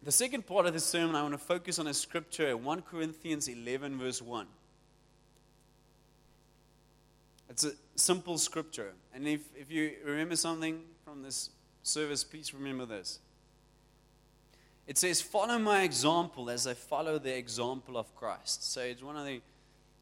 the 0.03 0.13
second 0.13 0.47
part 0.47 0.67
of 0.67 0.73
the 0.73 0.81
sermon, 0.81 1.17
I 1.17 1.23
want 1.23 1.35
to 1.35 1.39
focus 1.39 1.79
on 1.79 1.87
a 1.87 1.95
scripture, 1.95 2.57
1 2.57 2.83
Corinthians 2.83 3.49
11, 3.49 3.99
verse 3.99 4.23
1. 4.23 4.47
It's 7.49 7.65
a 7.65 7.73
simple 7.95 8.39
scripture. 8.39 8.93
And 9.15 9.27
if, 9.27 9.41
if 9.57 9.71
you 9.71 9.93
remember 10.05 10.37
something 10.37 10.83
from 11.05 11.23
this 11.23 11.51
service, 11.83 12.25
please 12.25 12.53
remember 12.53 12.87
this. 12.87 13.21
It 14.87 14.99
says, 14.99 15.21
Follow 15.21 15.59
my 15.59 15.83
example 15.83 16.51
as 16.51 16.67
I 16.67 16.75
follow 16.75 17.19
the 17.19 17.37
example 17.37 17.97
of 17.97 18.15
Christ. 18.15 18.73
So 18.73 18.83
it's 18.83 19.03
one 19.03 19.17
of 19.17 19.25
the 19.25 19.41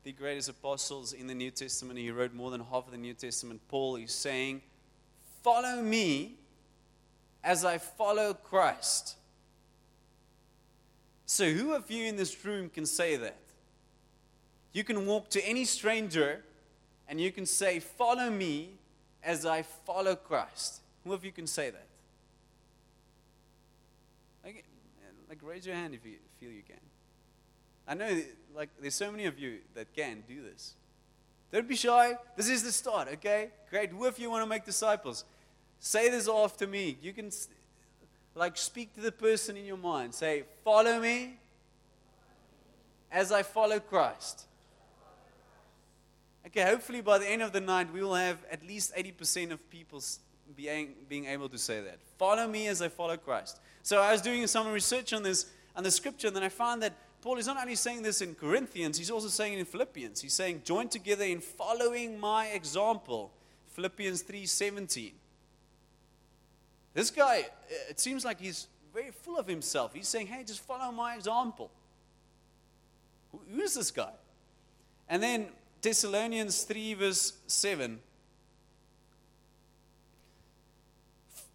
the 0.04 0.12
greatest 0.12 0.50
apostles 0.50 1.14
in 1.14 1.26
the 1.26 1.34
New 1.34 1.50
Testament. 1.50 1.98
He 1.98 2.10
wrote 2.10 2.34
more 2.34 2.50
than 2.50 2.60
half 2.60 2.84
of 2.84 2.90
the 2.90 2.98
New 2.98 3.14
Testament. 3.14 3.62
Paul 3.68 3.96
is 3.96 4.12
saying, 4.12 4.60
Follow 5.42 5.82
me 5.82 6.36
as 7.42 7.64
I 7.64 7.78
follow 7.78 8.34
Christ. 8.34 9.16
So, 11.26 11.50
who 11.50 11.72
of 11.72 11.90
you 11.90 12.04
in 12.04 12.16
this 12.16 12.44
room 12.44 12.68
can 12.68 12.84
say 12.86 13.16
that? 13.16 13.38
You 14.72 14.84
can 14.84 15.06
walk 15.06 15.30
to 15.30 15.44
any 15.44 15.64
stranger 15.64 16.42
and 17.08 17.20
you 17.20 17.32
can 17.32 17.46
say, 17.46 17.80
Follow 17.80 18.30
me 18.30 18.74
as 19.22 19.46
I 19.46 19.62
follow 19.62 20.16
Christ. 20.16 20.80
Who 21.04 21.12
of 21.12 21.24
you 21.24 21.32
can 21.32 21.46
say 21.46 21.70
that? 21.70 21.86
Like, 24.44 24.64
like 25.28 25.38
raise 25.42 25.66
your 25.66 25.74
hand 25.74 25.94
if 25.94 26.04
you 26.04 26.16
feel 26.38 26.50
you 26.50 26.62
can. 26.62 26.76
I 27.86 27.94
know, 27.94 28.22
like, 28.54 28.70
there's 28.80 28.94
so 28.94 29.10
many 29.10 29.26
of 29.26 29.38
you 29.38 29.58
that 29.74 29.94
can 29.94 30.24
do 30.26 30.42
this. 30.42 30.74
Don't 31.52 31.68
be 31.68 31.76
shy. 31.76 32.14
This 32.36 32.48
is 32.48 32.62
the 32.62 32.72
start, 32.72 33.08
okay? 33.14 33.50
Great. 33.70 33.90
Who 33.90 34.04
of 34.06 34.18
you 34.18 34.30
want 34.30 34.42
to 34.42 34.48
make 34.48 34.64
disciples? 34.64 35.24
Say 35.78 36.08
this 36.08 36.28
after 36.28 36.66
me. 36.66 36.98
You 37.02 37.12
can, 37.12 37.30
like, 38.34 38.56
speak 38.56 38.94
to 38.94 39.00
the 39.00 39.12
person 39.12 39.56
in 39.56 39.64
your 39.64 39.76
mind. 39.76 40.14
Say, 40.14 40.44
Follow 40.64 41.00
me 41.00 41.38
as 43.10 43.30
I 43.30 43.42
follow 43.42 43.78
Christ. 43.78 44.46
Okay, 46.46 46.62
hopefully 46.62 47.00
by 47.00 47.18
the 47.18 47.28
end 47.28 47.42
of 47.42 47.52
the 47.52 47.60
night, 47.60 47.92
we 47.92 48.02
will 48.02 48.14
have 48.14 48.38
at 48.50 48.66
least 48.66 48.94
80% 48.94 49.52
of 49.52 49.70
people 49.70 50.02
being, 50.54 50.90
being 51.08 51.24
able 51.26 51.48
to 51.48 51.58
say 51.58 51.80
that. 51.80 51.98
Follow 52.18 52.46
me 52.46 52.66
as 52.66 52.82
I 52.82 52.88
follow 52.88 53.16
Christ. 53.16 53.60
So 53.82 54.00
I 54.00 54.12
was 54.12 54.20
doing 54.20 54.46
some 54.46 54.68
research 54.68 55.12
on 55.12 55.22
this, 55.22 55.46
on 55.74 55.84
the 55.84 55.90
scripture, 55.90 56.26
and 56.26 56.36
then 56.36 56.42
I 56.42 56.48
found 56.48 56.82
that 56.82 56.92
Paul 57.22 57.38
is 57.38 57.46
not 57.46 57.56
only 57.56 57.76
saying 57.76 58.02
this 58.02 58.20
in 58.20 58.34
Corinthians, 58.34 58.98
he's 58.98 59.10
also 59.10 59.28
saying 59.28 59.54
it 59.54 59.58
in 59.60 59.64
Philippians. 59.64 60.20
He's 60.20 60.34
saying, 60.34 60.62
join 60.64 60.88
together 60.88 61.24
in 61.24 61.40
following 61.40 62.20
my 62.20 62.48
example. 62.48 63.32
Philippians 63.68 64.22
3:17. 64.22 65.12
This 66.94 67.10
guy, 67.10 67.40
uh, 67.40 67.90
it 67.90 68.00
seems 68.00 68.24
like 68.24 68.40
he's 68.40 68.68
very 68.94 69.10
full 69.10 69.36
of 69.36 69.46
himself. 69.46 69.92
He's 69.92 70.08
saying, 70.08 70.28
hey, 70.28 70.44
just 70.44 70.60
follow 70.60 70.92
my 70.92 71.16
example. 71.16 71.70
Who 73.32 73.60
is 73.60 73.74
this 73.74 73.90
guy? 73.90 74.12
And 75.08 75.22
then 75.22 75.48
Thessalonians 75.82 76.62
3, 76.62 76.94
verse 76.94 77.32
7. 77.48 77.98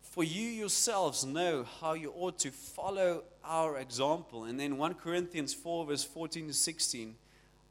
For 0.02 0.24
you 0.26 0.48
yourselves 0.48 1.26
know 1.26 1.66
how 1.80 1.94
you 1.94 2.12
ought 2.16 2.38
to 2.40 2.52
follow 2.52 3.24
our 3.46 3.78
example. 3.78 4.44
And 4.44 4.60
then 4.60 4.78
1 4.78 4.96
Corinthians 4.96 5.54
4, 5.54 5.86
verse 5.86 6.04
14 6.04 6.48
to 6.48 6.54
16. 6.54 7.16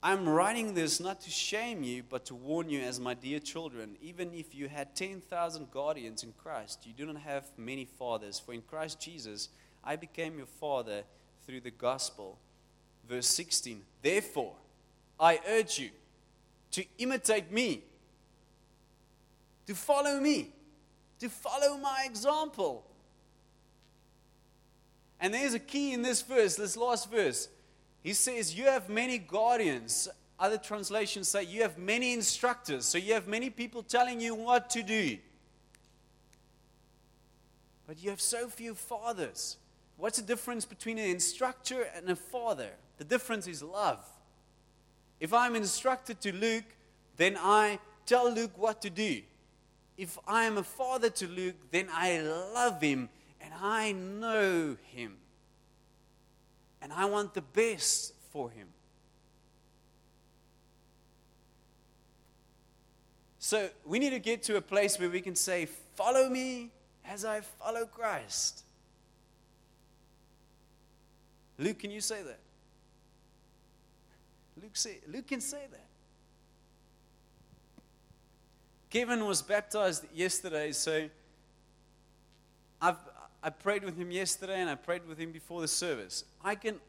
I'm 0.00 0.28
writing 0.28 0.74
this 0.74 1.00
not 1.00 1.20
to 1.22 1.30
shame 1.30 1.82
you, 1.82 2.04
but 2.08 2.24
to 2.26 2.34
warn 2.34 2.70
you 2.70 2.80
as 2.80 3.00
my 3.00 3.14
dear 3.14 3.40
children. 3.40 3.96
Even 4.00 4.32
if 4.32 4.54
you 4.54 4.68
had 4.68 4.94
10,000 4.94 5.70
guardians 5.72 6.22
in 6.22 6.32
Christ, 6.40 6.86
you 6.86 6.92
do 6.92 7.06
not 7.06 7.16
have 7.22 7.44
many 7.56 7.84
fathers. 7.84 8.38
For 8.38 8.52
in 8.52 8.62
Christ 8.62 9.00
Jesus, 9.00 9.48
I 9.82 9.96
became 9.96 10.36
your 10.36 10.46
father 10.46 11.02
through 11.44 11.62
the 11.62 11.72
gospel. 11.72 12.38
Verse 13.08 13.26
16. 13.26 13.82
Therefore, 14.00 14.54
I 15.18 15.40
urge 15.48 15.80
you 15.80 15.90
to 16.70 16.84
imitate 16.98 17.50
me, 17.50 17.82
to 19.66 19.74
follow 19.74 20.20
me, 20.20 20.52
to 21.18 21.28
follow 21.28 21.76
my 21.76 22.04
example. 22.06 22.84
And 25.20 25.34
there's 25.34 25.54
a 25.54 25.58
key 25.58 25.92
in 25.92 26.02
this 26.02 26.22
verse, 26.22 26.54
this 26.54 26.76
last 26.76 27.10
verse. 27.10 27.48
He 28.02 28.12
says, 28.12 28.54
You 28.54 28.64
have 28.66 28.88
many 28.88 29.18
guardians. 29.18 30.08
Other 30.38 30.58
translations 30.58 31.28
say, 31.28 31.44
You 31.44 31.62
have 31.62 31.78
many 31.78 32.12
instructors. 32.12 32.84
So 32.84 32.98
you 32.98 33.14
have 33.14 33.26
many 33.26 33.50
people 33.50 33.82
telling 33.82 34.20
you 34.20 34.34
what 34.34 34.70
to 34.70 34.82
do. 34.82 35.18
But 37.86 38.02
you 38.02 38.10
have 38.10 38.20
so 38.20 38.48
few 38.48 38.74
fathers. 38.74 39.56
What's 39.96 40.18
the 40.18 40.26
difference 40.26 40.64
between 40.64 40.98
an 40.98 41.10
instructor 41.10 41.88
and 41.94 42.08
a 42.08 42.16
father? 42.16 42.70
The 42.98 43.04
difference 43.04 43.46
is 43.46 43.62
love. 43.62 44.04
If 45.18 45.32
I'm 45.32 45.56
instructed 45.56 46.20
to 46.20 46.32
Luke, 46.32 46.64
then 47.16 47.36
I 47.38 47.80
tell 48.06 48.30
Luke 48.30 48.56
what 48.56 48.80
to 48.82 48.90
do. 48.90 49.22
If 49.96 50.16
I 50.26 50.44
am 50.44 50.58
a 50.58 50.62
father 50.62 51.10
to 51.10 51.26
Luke, 51.26 51.56
then 51.72 51.88
I 51.92 52.20
love 52.20 52.80
him 52.80 53.08
and 53.40 53.52
I 53.60 53.92
know 53.92 54.76
him. 54.92 55.16
And 56.88 56.98
I 56.98 57.04
want 57.04 57.34
the 57.34 57.42
best 57.42 58.14
for 58.32 58.48
him. 58.48 58.66
So 63.38 63.68
we 63.84 63.98
need 63.98 64.10
to 64.10 64.18
get 64.18 64.42
to 64.44 64.56
a 64.56 64.62
place 64.62 64.98
where 64.98 65.10
we 65.10 65.20
can 65.20 65.34
say, 65.34 65.68
Follow 65.96 66.30
me 66.30 66.70
as 67.04 67.26
I 67.26 67.42
follow 67.42 67.84
Christ. 67.84 68.62
Luke, 71.58 71.78
can 71.78 71.90
you 71.90 72.00
say 72.00 72.22
that? 72.22 72.38
Luke, 74.62 74.74
say, 74.74 74.98
Luke 75.08 75.26
can 75.26 75.42
say 75.42 75.64
that. 75.70 75.86
Kevin 78.88 79.26
was 79.26 79.42
baptized 79.42 80.06
yesterday, 80.14 80.72
so 80.72 81.06
I've, 82.80 82.96
I 83.42 83.50
prayed 83.50 83.84
with 83.84 83.96
him 83.96 84.10
yesterday 84.10 84.60
and 84.60 84.68
I 84.68 84.74
prayed 84.74 85.06
with 85.06 85.18
him 85.18 85.32
before 85.32 85.60
the 85.60 85.68
service. 85.68 86.24
I 86.44 86.54
can 86.54 86.80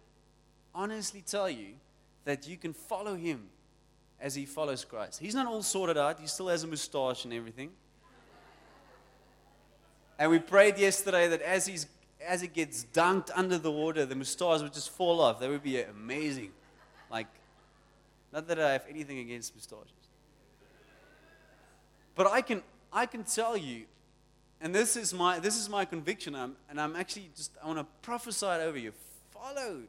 honestly 0.73 1.21
tell 1.25 1.49
you 1.49 1.73
that 2.25 2.47
you 2.47 2.57
can 2.57 2.73
follow 2.73 3.15
him 3.15 3.49
as 4.19 4.35
he 4.35 4.45
follows 4.45 4.83
Christ. 4.83 5.19
He's 5.19 5.35
not 5.35 5.47
all 5.47 5.63
sorted 5.63 5.97
out, 5.97 6.19
he 6.19 6.27
still 6.27 6.47
has 6.47 6.63
a 6.63 6.67
mustache 6.67 7.25
and 7.25 7.33
everything. 7.33 7.71
And 10.17 10.29
we 10.31 10.39
prayed 10.39 10.77
yesterday 10.77 11.29
that 11.29 11.41
as, 11.41 11.65
he's, 11.65 11.87
as 12.27 12.41
he 12.41 12.47
gets 12.47 12.85
dunked 12.93 13.31
under 13.33 13.57
the 13.57 13.71
water, 13.71 14.05
the 14.05 14.15
mustache 14.15 14.61
would 14.61 14.73
just 14.73 14.89
fall 14.89 15.21
off. 15.21 15.39
That 15.39 15.49
would 15.49 15.63
be 15.63 15.81
amazing. 15.81 16.51
Like, 17.09 17.27
not 18.33 18.47
that 18.49 18.59
I 18.59 18.73
have 18.73 18.83
anything 18.89 19.19
against 19.19 19.55
mustaches. 19.55 19.93
But 22.15 22.27
I 22.27 22.41
can, 22.41 22.63
I 22.91 23.05
can 23.05 23.23
tell 23.23 23.55
you, 23.55 23.85
and 24.61 24.75
this 24.75 24.95
is 24.95 25.13
my, 25.13 25.39
this 25.39 25.57
is 25.57 25.69
my 25.69 25.85
conviction, 25.85 26.35
I'm, 26.35 26.55
and 26.69 26.79
I'm 26.79 26.95
actually 26.95 27.29
just, 27.35 27.51
I 27.63 27.67
want 27.67 27.79
to 27.79 27.85
prophesy 28.01 28.45
it 28.45 28.61
over 28.61 28.77
you. 28.77 28.93
Follow 29.31 29.83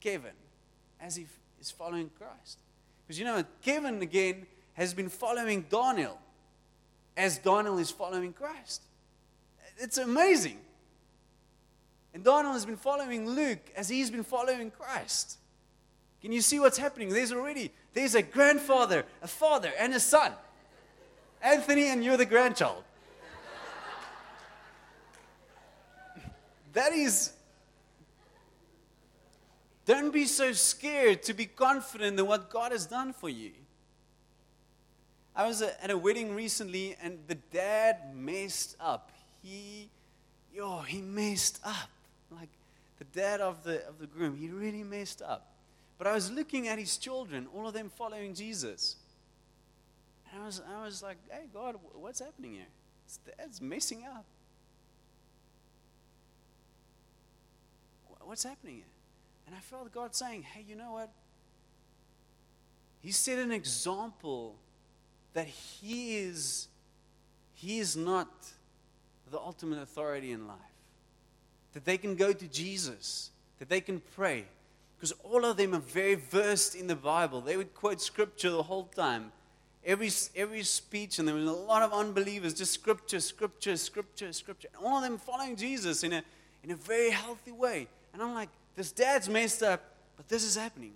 Kevin 0.00 0.32
as 1.00 1.16
he 1.16 1.26
is 1.60 1.70
following 1.70 2.10
Christ. 2.18 2.58
Because 3.06 3.18
you 3.18 3.24
know, 3.24 3.44
Kevin 3.62 4.00
again 4.02 4.46
has 4.74 4.94
been 4.94 5.08
following 5.08 5.66
Daniel 5.70 6.18
as 7.16 7.38
Daniel 7.38 7.78
is 7.78 7.90
following 7.90 8.32
Christ. 8.32 8.82
It's 9.76 9.98
amazing. 9.98 10.58
And 12.14 12.24
Daniel 12.24 12.52
has 12.52 12.64
been 12.64 12.76
following 12.76 13.28
Luke 13.28 13.70
as 13.76 13.88
he's 13.88 14.10
been 14.10 14.24
following 14.24 14.70
Christ. 14.70 15.38
Can 16.22 16.32
you 16.32 16.40
see 16.40 16.58
what's 16.58 16.78
happening? 16.78 17.10
There's 17.10 17.32
already 17.32 17.72
there's 17.92 18.14
a 18.14 18.22
grandfather, 18.22 19.04
a 19.22 19.28
father, 19.28 19.72
and 19.78 19.94
a 19.94 20.00
son. 20.00 20.32
Anthony, 21.42 21.88
and 21.88 22.04
you're 22.04 22.16
the 22.16 22.26
grandchild. 22.26 22.82
That 26.72 26.92
is 26.92 27.32
don't 29.88 30.12
be 30.12 30.26
so 30.26 30.52
scared 30.52 31.22
to 31.22 31.32
be 31.32 31.46
confident 31.46 32.20
in 32.20 32.26
what 32.26 32.50
God 32.50 32.72
has 32.72 32.84
done 32.84 33.14
for 33.14 33.30
you. 33.30 33.52
I 35.34 35.46
was 35.46 35.62
at 35.62 35.90
a 35.90 35.96
wedding 35.96 36.34
recently 36.34 36.94
and 37.02 37.20
the 37.26 37.36
dad 37.36 38.14
messed 38.14 38.76
up. 38.80 39.10
He, 39.42 39.88
yo, 40.52 40.80
he 40.80 41.00
messed 41.00 41.60
up. 41.64 41.88
Like 42.30 42.50
the 42.98 43.04
dad 43.04 43.40
of 43.40 43.64
the, 43.64 43.86
of 43.86 43.98
the 43.98 44.06
groom, 44.06 44.36
he 44.36 44.48
really 44.50 44.82
messed 44.82 45.22
up. 45.22 45.54
But 45.96 46.06
I 46.06 46.12
was 46.12 46.30
looking 46.30 46.68
at 46.68 46.78
his 46.78 46.98
children, 46.98 47.46
all 47.54 47.66
of 47.66 47.72
them 47.72 47.88
following 47.88 48.34
Jesus. 48.34 48.96
And 50.30 50.42
I 50.42 50.44
was, 50.44 50.60
I 50.68 50.84
was 50.84 51.02
like, 51.02 51.16
hey, 51.30 51.46
God, 51.54 51.76
what's 51.94 52.20
happening 52.20 52.52
here? 52.52 52.66
It's, 53.06 53.18
dad's 53.38 53.62
messing 53.62 54.04
up. 54.04 54.26
What's 58.28 58.44
happening 58.44 58.74
here? 58.74 58.84
And 59.46 59.56
I 59.56 59.58
felt 59.58 59.90
God 59.90 60.14
saying, 60.14 60.42
hey, 60.42 60.62
you 60.68 60.76
know 60.76 60.92
what? 60.92 61.08
He 63.00 63.10
set 63.10 63.38
an 63.38 63.50
example 63.50 64.54
that 65.32 65.46
He 65.46 66.18
is, 66.18 66.68
He 67.54 67.78
is 67.78 67.96
not 67.96 68.28
the 69.30 69.38
ultimate 69.38 69.80
authority 69.80 70.32
in 70.32 70.46
life. 70.46 70.58
That 71.72 71.86
they 71.86 71.96
can 71.96 72.16
go 72.16 72.34
to 72.34 72.46
Jesus, 72.48 73.30
that 73.60 73.70
they 73.70 73.80
can 73.80 74.02
pray, 74.14 74.44
because 74.98 75.12
all 75.24 75.46
of 75.46 75.56
them 75.56 75.74
are 75.74 75.80
very 75.80 76.16
versed 76.16 76.74
in 76.74 76.86
the 76.86 76.96
Bible. 76.96 77.40
They 77.40 77.56
would 77.56 77.72
quote 77.72 78.02
scripture 78.02 78.50
the 78.50 78.62
whole 78.62 78.90
time. 78.94 79.32
Every, 79.86 80.10
every 80.36 80.64
speech, 80.64 81.18
and 81.18 81.26
there 81.26 81.34
was 81.34 81.48
a 81.48 81.52
lot 81.52 81.80
of 81.80 81.94
unbelievers, 81.94 82.52
just 82.52 82.74
scripture, 82.74 83.20
scripture, 83.20 83.78
scripture, 83.78 84.34
scripture. 84.34 84.68
All 84.84 84.98
of 84.98 85.02
them 85.02 85.16
following 85.16 85.56
Jesus 85.56 86.04
in 86.04 86.12
a, 86.12 86.22
in 86.62 86.72
a 86.72 86.76
very 86.76 87.08
healthy 87.08 87.52
way. 87.52 87.88
And 88.18 88.26
I'm 88.26 88.34
like, 88.34 88.48
this 88.74 88.90
dad's 88.90 89.28
messed 89.28 89.62
up, 89.62 89.80
but 90.16 90.28
this 90.28 90.42
is 90.42 90.56
happening. 90.56 90.94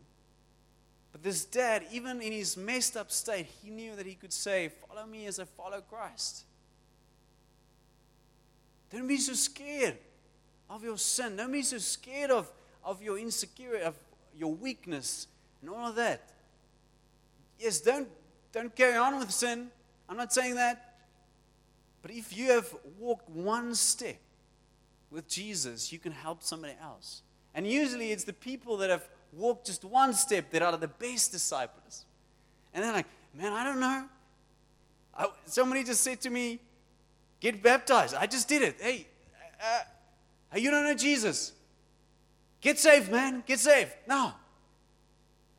But 1.12 1.23
this 1.23 1.45
dad, 1.45 1.85
even 1.93 2.21
in 2.21 2.33
his 2.33 2.57
messed 2.57 2.97
up 2.97 3.12
state, 3.12 3.47
he 3.62 3.71
knew 3.71 3.95
that 3.95 4.07
he 4.07 4.17
could 4.17 4.33
say, 4.33 4.73
Follow 4.88 5.07
me 5.07 5.26
as 5.26 5.38
I 5.38 5.45
follow 5.45 5.81
Christ. 5.83 6.43
Don't 8.93 9.07
be 9.07 9.19
so 9.19 9.35
scared 9.35 9.99
of 10.69 10.83
your 10.83 10.99
sin. 10.99 11.37
Don't 11.37 11.52
be 11.52 11.62
so 11.62 11.79
scared 11.79 12.33
of 12.33 12.50
of 12.83 13.00
your 13.00 13.17
insecurity, 13.17 13.85
of 13.85 13.95
your 14.37 14.52
weakness, 14.52 15.29
and 15.61 15.71
all 15.71 15.91
of 15.91 15.95
that. 15.95 16.29
Yes, 17.57 17.81
don't, 17.81 18.09
don't 18.50 18.75
carry 18.75 18.97
on 18.97 19.21
with 19.21 19.31
sin. 19.31 19.69
I'm 20.09 20.17
not 20.17 20.33
saying 20.33 20.57
that. 20.57 20.97
But 22.02 22.11
if 22.11 22.37
you 22.37 22.50
have 22.50 22.75
walked 22.99 23.31
one 23.31 23.76
step 23.76 24.17
with 25.12 25.28
Jesus, 25.28 25.92
you 25.92 25.99
can 25.99 26.12
help 26.12 26.42
somebody 26.42 26.75
else. 26.83 27.23
And 27.54 27.66
usually 27.66 28.12
it's 28.12 28.25
the 28.25 28.33
people 28.33 28.78
that 28.78 28.90
have 28.90 29.07
walked 29.33 29.66
just 29.66 29.85
one 29.85 30.14
step 30.14 30.50
that 30.50 30.62
are 30.62 30.76
the 30.76 30.88
best 30.88 31.33
disciples. 31.33 32.07
And 32.73 32.83
they're 32.83 32.92
like, 32.92 33.07
man, 33.35 33.52
I 33.52 33.64
don't 33.64 33.81
know. 33.81 34.04
I, 35.16 35.26
somebody 35.45 35.85
just 35.85 36.02
said 36.02 36.21
to 36.23 36.31
me, 36.31 36.59
get 37.40 37.62
baptized. 37.62 38.14
I 38.14 38.26
just 38.26 38.49
did 38.49 38.62
it. 38.62 38.76
Hey, 38.81 39.07
uh, 39.62 40.57
you 40.57 40.71
don't 40.71 40.85
know 40.85 40.95
Jesus. 40.95 41.52
Get 42.61 42.78
saved, 42.78 43.11
man. 43.11 43.42
Get 43.47 43.59
saved. 43.59 43.92
No. 44.09 44.33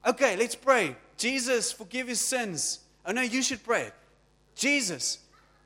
Okay, 0.05 0.36
let's 0.36 0.55
pray. 0.55 0.95
Jesus, 1.17 1.72
forgive 1.72 2.07
his 2.07 2.19
sins. 2.19 2.79
Oh, 3.05 3.12
no, 3.12 3.22
you 3.22 3.43
should 3.43 3.63
pray. 3.63 3.91
Jesus, 4.55 5.19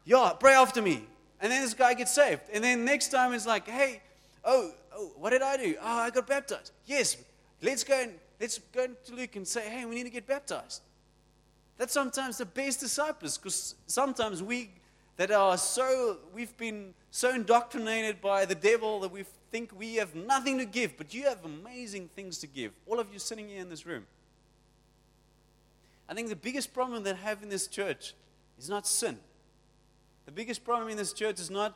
yeah, 0.05 0.33
pray 0.39 0.53
after 0.53 0.81
me. 0.81 1.03
And 1.39 1.51
then 1.51 1.61
this 1.61 1.73
guy 1.73 1.93
gets 1.93 2.13
saved. 2.13 2.41
And 2.51 2.63
then 2.63 2.83
next 2.83 3.09
time 3.09 3.33
it's 3.33 3.45
like, 3.45 3.67
hey, 3.67 4.01
oh, 4.43 4.71
oh, 4.95 5.11
what 5.17 5.29
did 5.29 5.41
I 5.41 5.57
do? 5.57 5.75
Oh, 5.81 5.97
I 5.99 6.09
got 6.09 6.27
baptized. 6.27 6.71
Yes, 6.85 7.17
let's 7.61 7.83
go 7.83 7.93
and 7.93 8.13
let's 8.39 8.57
go 8.59 8.87
to 8.87 9.15
Luke 9.15 9.35
and 9.35 9.47
say, 9.47 9.69
hey, 9.69 9.85
we 9.85 9.95
need 9.95 10.03
to 10.03 10.09
get 10.09 10.25
baptized. 10.25 10.81
That's 11.77 11.93
sometimes 11.93 12.39
the 12.39 12.45
best 12.45 12.79
disciples 12.79 13.37
because 13.37 13.75
sometimes 13.85 14.41
we 14.41 14.71
that 15.17 15.31
are 15.31 15.57
so, 15.57 16.17
we've 16.33 16.55
been 16.57 16.93
so 17.11 17.33
indoctrinated 17.33 18.21
by 18.21 18.45
the 18.45 18.55
devil 18.55 18.99
that 19.01 19.11
we 19.11 19.25
think 19.51 19.71
we 19.77 19.95
have 19.95 20.13
nothing 20.15 20.59
to 20.59 20.65
give, 20.65 20.95
but 20.95 21.13
you 21.13 21.23
have 21.23 21.43
amazing 21.43 22.09
things 22.15 22.37
to 22.37 22.47
give. 22.47 22.71
All 22.85 22.99
of 22.99 23.11
you 23.11 23.19
sitting 23.19 23.49
here 23.49 23.61
in 23.61 23.69
this 23.69 23.85
room. 23.85 24.05
I 26.07 26.13
think 26.13 26.29
the 26.29 26.35
biggest 26.35 26.73
problem 26.73 27.03
that 27.03 27.15
I 27.15 27.19
have 27.19 27.43
in 27.43 27.49
this 27.49 27.67
church 27.67 28.13
is 28.57 28.69
not 28.69 28.87
sin. 28.87 29.17
The 30.27 30.33
biggest 30.33 30.65
problem 30.65 30.89
in 30.89 30.97
this 30.97 31.13
church 31.13 31.39
is 31.39 31.49
not 31.49 31.73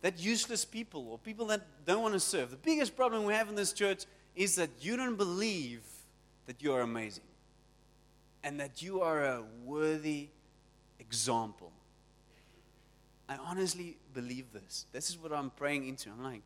that 0.00 0.18
useless 0.18 0.64
people 0.64 1.08
or 1.10 1.18
people 1.18 1.44
that 1.48 1.60
don't 1.84 2.02
want 2.02 2.14
to 2.14 2.20
serve. 2.20 2.50
The 2.50 2.56
biggest 2.56 2.96
problem 2.96 3.24
we 3.24 3.34
have 3.34 3.50
in 3.50 3.54
this 3.54 3.74
church 3.74 4.06
is 4.34 4.56
that 4.56 4.70
you 4.80 4.96
don't 4.96 5.16
believe 5.16 5.82
that 6.46 6.62
you 6.62 6.72
are 6.72 6.80
amazing 6.80 7.24
and 8.42 8.58
that 8.60 8.80
you 8.80 9.02
are 9.02 9.24
a 9.24 9.42
worthy 9.66 10.30
example. 10.98 11.70
I 13.28 13.36
honestly 13.36 13.98
believe 14.14 14.52
this. 14.54 14.86
This 14.92 15.10
is 15.10 15.18
what 15.18 15.30
I'm 15.30 15.50
praying 15.50 15.86
into. 15.86 16.08
I'm 16.08 16.22
like, 16.24 16.42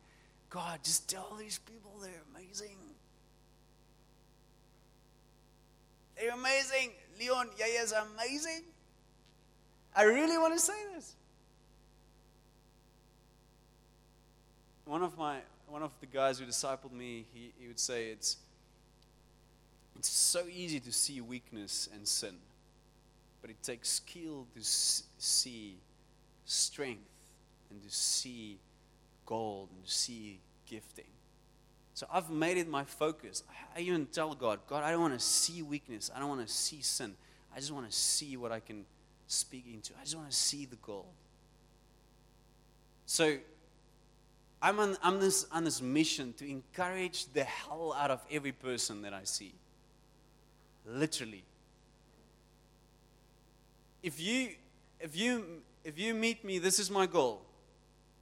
God, 0.49 0.79
just 0.83 1.09
tell 1.09 1.37
these 1.39 1.59
people 1.59 1.91
they're 2.01 2.11
amazing. 2.35 2.75
They're 6.17 6.33
amazing. 6.33 6.91
Leon, 7.17 7.51
yeah, 7.57 7.81
is 7.81 7.93
amazing. 7.93 8.63
I 9.95 10.03
really 10.03 10.37
want 10.37 10.53
to 10.55 10.59
say 10.59 10.73
this. 10.93 11.15
One 14.85 15.03
of 15.03 15.17
my 15.17 15.39
one 15.67 15.83
of 15.83 15.91
the 16.01 16.05
guys 16.05 16.39
who 16.39 16.45
discipled 16.45 16.91
me, 16.91 17.25
he, 17.33 17.53
he 17.57 17.67
would 17.67 17.79
say 17.79 18.07
it's 18.09 18.37
it's 19.97 20.09
so 20.09 20.45
easy 20.51 20.79
to 20.79 20.91
see 20.91 21.21
weakness 21.21 21.87
and 21.93 22.07
sin, 22.07 22.35
but 23.41 23.49
it 23.49 23.61
takes 23.61 23.89
skill 23.89 24.47
to 24.55 24.61
see 24.63 25.77
strength 26.45 27.01
and 27.69 27.81
to 27.83 27.89
see 27.89 28.59
gold 29.25 29.69
and 29.75 29.85
to 29.85 29.91
see 29.91 30.39
gifting. 30.65 31.05
So 31.93 32.07
I've 32.11 32.29
made 32.29 32.57
it 32.57 32.67
my 32.67 32.83
focus. 32.83 33.43
I 33.75 33.81
even 33.81 34.07
tell 34.07 34.33
God, 34.33 34.59
God, 34.67 34.83
I 34.83 34.91
don't 34.91 35.01
want 35.01 35.13
to 35.13 35.19
see 35.23 35.61
weakness. 35.61 36.09
I 36.13 36.19
don't 36.19 36.29
want 36.29 36.45
to 36.45 36.51
see 36.51 36.81
sin. 36.81 37.13
I 37.55 37.59
just 37.59 37.71
want 37.71 37.89
to 37.89 37.95
see 37.95 38.37
what 38.37 38.51
I 38.51 38.59
can 38.59 38.85
speak 39.27 39.65
into. 39.71 39.93
I 39.99 40.03
just 40.03 40.15
want 40.15 40.29
to 40.29 40.35
see 40.35 40.65
the 40.65 40.77
gold. 40.77 41.13
So 43.05 43.37
I'm 44.61 44.79
on, 44.79 44.97
I'm 45.01 45.19
this, 45.19 45.47
on 45.51 45.63
this 45.63 45.81
mission 45.81 46.33
to 46.33 46.49
encourage 46.49 47.25
the 47.33 47.43
hell 47.43 47.95
out 47.97 48.11
of 48.11 48.21
every 48.29 48.51
person 48.51 49.01
that 49.01 49.13
I 49.13 49.23
see. 49.23 49.53
Literally. 50.85 51.43
If 54.03 54.19
you, 54.19 54.49
if 54.99 55.15
you, 55.15 55.45
if 55.83 55.97
you 55.97 56.13
meet 56.13 56.45
me, 56.45 56.59
this 56.59 56.79
is 56.79 56.91
my 56.91 57.07
goal. 57.07 57.41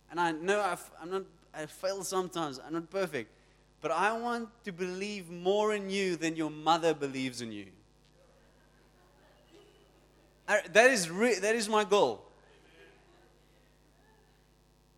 And 0.10 0.19
I 0.19 0.31
know 0.31 0.62
I've, 0.62 0.89
I'm 1.01 1.12
not, 1.12 1.24
I 1.53 1.65
fail 1.65 2.03
sometimes. 2.03 2.60
I'm 2.65 2.74
not 2.74 2.89
perfect. 2.89 3.31
But 3.81 3.91
I 3.91 4.17
want 4.17 4.50
to 4.63 4.72
believe 4.72 5.29
more 5.29 5.74
in 5.74 5.89
you 5.89 6.15
than 6.15 6.36
your 6.36 6.50
mother 6.50 6.93
believes 6.93 7.41
in 7.41 7.51
you. 7.51 7.67
I, 10.48 10.62
that, 10.74 10.89
is 10.89 11.10
re- 11.10 11.39
that 11.39 11.55
is 11.55 11.69
my 11.69 11.84
goal. 11.84 12.24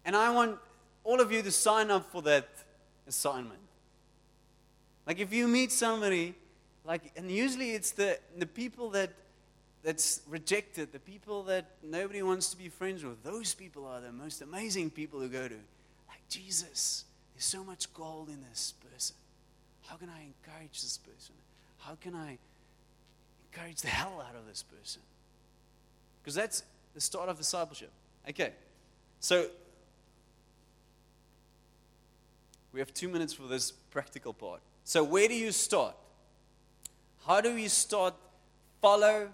And 0.06 0.16
I 0.16 0.32
want 0.32 0.58
all 1.04 1.20
of 1.20 1.32
you 1.32 1.42
to 1.42 1.52
sign 1.52 1.92
up 1.92 2.12
for 2.12 2.22
that 2.24 2.48
assignment. 3.08 3.60
Like 5.08 5.20
if 5.20 5.34
you 5.34 5.48
meet 5.48 5.72
somebody, 5.72 6.36
like, 6.86 7.12
and 7.16 7.30
usually 7.30 7.72
it's 7.72 7.92
the, 7.92 8.20
the 8.38 8.46
people 8.46 8.90
that 8.92 9.12
that's 9.84 10.22
rejected, 10.28 10.92
the 10.92 11.00
people 11.00 11.44
that 11.44 11.66
nobody 11.84 12.22
wants 12.22 12.50
to 12.50 12.58
be 12.58 12.70
friends 12.70 13.04
with, 13.04 13.24
those 13.24 13.54
people 13.54 13.86
are 13.86 14.00
the 14.00 14.12
most 14.12 14.42
amazing 14.42 14.90
people 14.92 15.20
to 15.22 15.28
go 15.28 15.48
to. 15.48 15.56
Like 16.08 16.28
Jesus, 16.30 17.06
there's 17.34 17.46
so 17.46 17.64
much 17.64 17.92
gold 17.94 18.30
in 18.30 18.44
this 18.50 18.74
person. 18.92 19.16
How 19.88 19.96
can 19.96 20.10
I 20.10 20.22
encourage 20.22 20.82
this 20.82 20.98
person? 20.98 21.36
How 21.80 21.98
can 22.00 22.14
I 22.14 22.38
encourage 23.52 23.82
the 23.82 23.88
hell 23.88 24.24
out 24.28 24.36
of 24.36 24.48
this 24.48 24.64
person? 24.64 25.02
Because 26.22 26.36
that's 26.36 26.64
the 26.94 27.02
start 27.02 27.30
of 27.30 27.38
discipleship. 27.38 27.92
Okay, 28.30 28.54
so 29.20 29.48
we 32.74 32.80
have 32.80 32.94
two 32.94 33.10
minutes 33.10 33.34
for 33.34 33.44
this 33.44 33.72
practical 33.72 34.34
part. 34.34 34.62
So, 34.84 35.04
where 35.04 35.28
do 35.28 35.36
you 35.36 35.52
start? 35.52 35.96
How 37.26 37.42
do 37.42 37.54
we 37.54 37.68
start? 37.68 38.16
Follow 38.82 39.30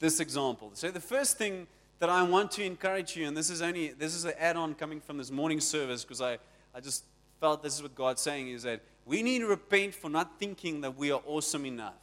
this 0.00 0.20
example. 0.20 0.70
So, 0.74 0.90
the 0.90 1.00
first 1.00 1.38
thing 1.38 1.66
that 1.98 2.10
I 2.10 2.22
want 2.22 2.50
to 2.52 2.64
encourage 2.64 3.16
you, 3.16 3.26
and 3.26 3.36
this 3.36 3.48
is 3.48 3.62
only 3.62 3.88
this 3.88 4.14
is 4.14 4.24
an 4.24 4.34
add-on 4.38 4.74
coming 4.74 5.00
from 5.00 5.18
this 5.18 5.30
morning 5.30 5.60
service 5.60 6.04
because 6.04 6.20
I, 6.20 6.38
I 6.74 6.80
just 6.80 7.04
felt 7.40 7.62
this 7.62 7.74
is 7.74 7.82
what 7.82 7.94
God's 7.94 8.20
saying 8.20 8.48
is 8.48 8.64
that 8.64 8.80
we 9.06 9.22
need 9.22 9.40
to 9.40 9.46
repent 9.46 9.94
for 9.94 10.10
not 10.10 10.38
thinking 10.38 10.80
that 10.82 10.96
we 10.96 11.10
are 11.10 11.20
awesome 11.26 11.64
enough 11.66 11.94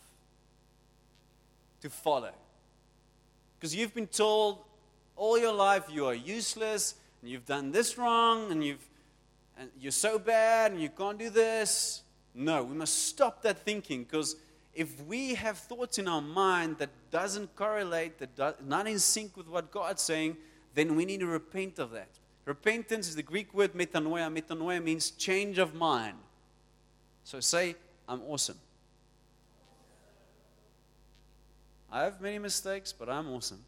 to 1.81 1.89
follow. 1.89 2.31
Because 3.57 3.75
you've 3.75 3.93
been 3.93 4.07
told 4.07 4.59
all 5.15 5.37
your 5.37 5.53
life 5.53 5.83
you 5.91 6.05
are 6.05 6.13
useless 6.13 6.95
and 7.21 7.29
you've 7.29 7.45
done 7.45 7.71
this 7.71 7.97
wrong 7.97 8.51
and 8.51 8.63
you've 8.63 8.88
and 9.59 9.69
you're 9.77 9.91
so 9.91 10.17
bad 10.17 10.71
and 10.71 10.81
you 10.81 10.89
can't 10.89 11.19
do 11.19 11.29
this. 11.29 12.03
No, 12.33 12.63
we 12.63 12.75
must 12.75 13.07
stop 13.07 13.41
that 13.43 13.59
thinking 13.59 14.03
because 14.03 14.37
if 14.73 15.03
we 15.05 15.35
have 15.35 15.57
thoughts 15.57 15.97
in 15.97 16.07
our 16.07 16.21
mind 16.21 16.77
that 16.77 16.89
doesn't 17.11 17.53
correlate, 17.55 18.17
that 18.19 18.65
not 18.65 18.87
in 18.87 18.99
sync 18.99 19.35
with 19.35 19.47
what 19.47 19.69
God's 19.69 20.01
saying, 20.01 20.37
then 20.73 20.95
we 20.95 21.03
need 21.03 21.19
to 21.19 21.25
repent 21.25 21.77
of 21.77 21.91
that. 21.91 22.07
Repentance 22.45 23.09
is 23.09 23.15
the 23.15 23.23
Greek 23.23 23.53
word 23.53 23.73
metanoia. 23.73 24.33
Metanoia 24.33 24.81
means 24.81 25.11
change 25.11 25.57
of 25.57 25.75
mind. 25.75 26.17
So 27.25 27.41
say, 27.41 27.75
I'm 28.07 28.21
awesome. 28.27 28.57
I 31.91 32.03
have 32.03 32.21
many 32.21 32.39
mistakes, 32.39 32.93
but 32.93 33.09
I'm 33.09 33.27
awesome. 33.29 33.63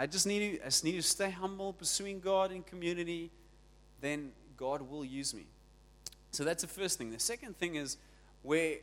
I 0.00 0.06
just 0.06 0.28
need 0.28 0.58
to, 0.58 0.62
I 0.62 0.66
just 0.66 0.84
need 0.84 0.92
to 0.92 1.02
stay 1.02 1.28
humble, 1.28 1.72
pursuing 1.72 2.20
God 2.20 2.52
in 2.52 2.62
community, 2.62 3.32
then 4.00 4.30
God 4.56 4.80
will 4.88 5.04
use 5.04 5.34
me. 5.34 5.46
So 6.30 6.44
that's 6.44 6.62
the 6.62 6.68
first 6.68 6.98
thing. 6.98 7.10
The 7.10 7.18
second 7.18 7.58
thing 7.58 7.74
is 7.74 7.96
where 8.42 8.76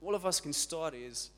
all 0.00 0.14
of 0.14 0.24
us 0.24 0.40
can 0.40 0.52
start 0.52 0.94
is 0.94 1.30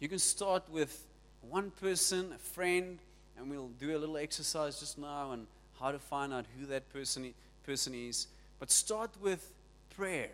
you 0.00 0.08
can 0.08 0.18
start 0.18 0.64
with 0.68 1.06
one 1.42 1.70
person, 1.70 2.32
a 2.34 2.38
friend, 2.38 2.98
and 3.38 3.48
we'll 3.48 3.70
do 3.78 3.96
a 3.96 3.98
little 3.98 4.16
exercise 4.16 4.80
just 4.80 4.98
now 4.98 5.30
on 5.30 5.46
how 5.78 5.92
to 5.92 6.00
find 6.00 6.32
out 6.32 6.44
who 6.58 6.66
that 6.66 6.92
person, 6.92 7.32
person 7.62 7.94
is. 7.94 8.26
But 8.58 8.72
start 8.72 9.10
with 9.20 9.52
prayer. 9.96 10.30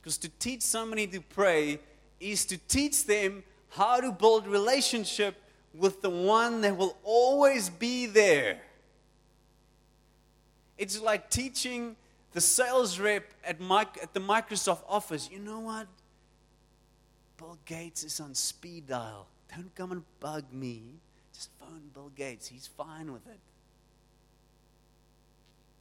Because 0.00 0.16
to 0.16 0.30
teach 0.38 0.62
somebody 0.62 1.06
to 1.08 1.20
pray 1.20 1.78
is 2.20 2.46
to 2.46 2.56
teach 2.56 3.04
them 3.04 3.42
how 3.68 4.00
to 4.00 4.12
build 4.12 4.46
relationship 4.46 5.34
with 5.74 6.02
the 6.02 6.10
one 6.10 6.62
that 6.62 6.76
will 6.76 6.96
always 7.04 7.68
be 7.68 8.06
there. 8.06 8.60
It's 10.78 11.00
like 11.00 11.30
teaching 11.30 11.96
the 12.32 12.40
sales 12.40 12.98
rep 12.98 13.24
at, 13.44 13.60
at 13.60 14.14
the 14.14 14.20
Microsoft 14.20 14.82
office, 14.88 15.28
you 15.30 15.38
know 15.38 15.60
what? 15.60 15.86
Bill 17.36 17.58
Gates 17.64 18.04
is 18.04 18.20
on 18.20 18.34
speed 18.34 18.86
dial. 18.88 19.26
Don't 19.54 19.74
come 19.74 19.92
and 19.92 20.02
bug 20.20 20.44
me. 20.52 20.82
Just 21.34 21.50
phone 21.58 21.90
Bill 21.92 22.10
Gates. 22.14 22.46
He's 22.46 22.66
fine 22.66 23.12
with 23.12 23.26
it. 23.26 23.40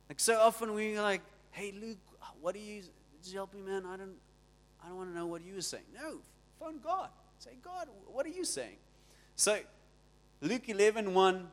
Like 0.08 0.20
so 0.20 0.40
often 0.40 0.74
we're 0.74 1.02
like, 1.02 1.22
hey 1.52 1.74
Luke, 1.80 1.98
what 2.42 2.56
are 2.56 2.60
you 2.60 2.82
just 3.22 3.34
help 3.34 3.54
me, 3.54 3.62
man? 3.62 3.86
I 3.86 3.98
don't 3.98 4.16
I 4.84 4.88
don't 4.88 4.98
want 4.98 5.10
to 5.12 5.16
know 5.16 5.28
what 5.28 5.44
you 5.44 5.56
were 5.56 5.62
saying. 5.62 5.84
No, 5.94 6.20
phone 6.60 6.80
God. 6.84 7.10
Say, 7.38 7.52
God, 7.64 7.88
what 8.08 8.26
are 8.26 8.30
you 8.30 8.44
saying? 8.44 8.78
So 9.36 9.60
Luke 10.42 10.70
11, 10.70 11.14
1, 11.14 11.48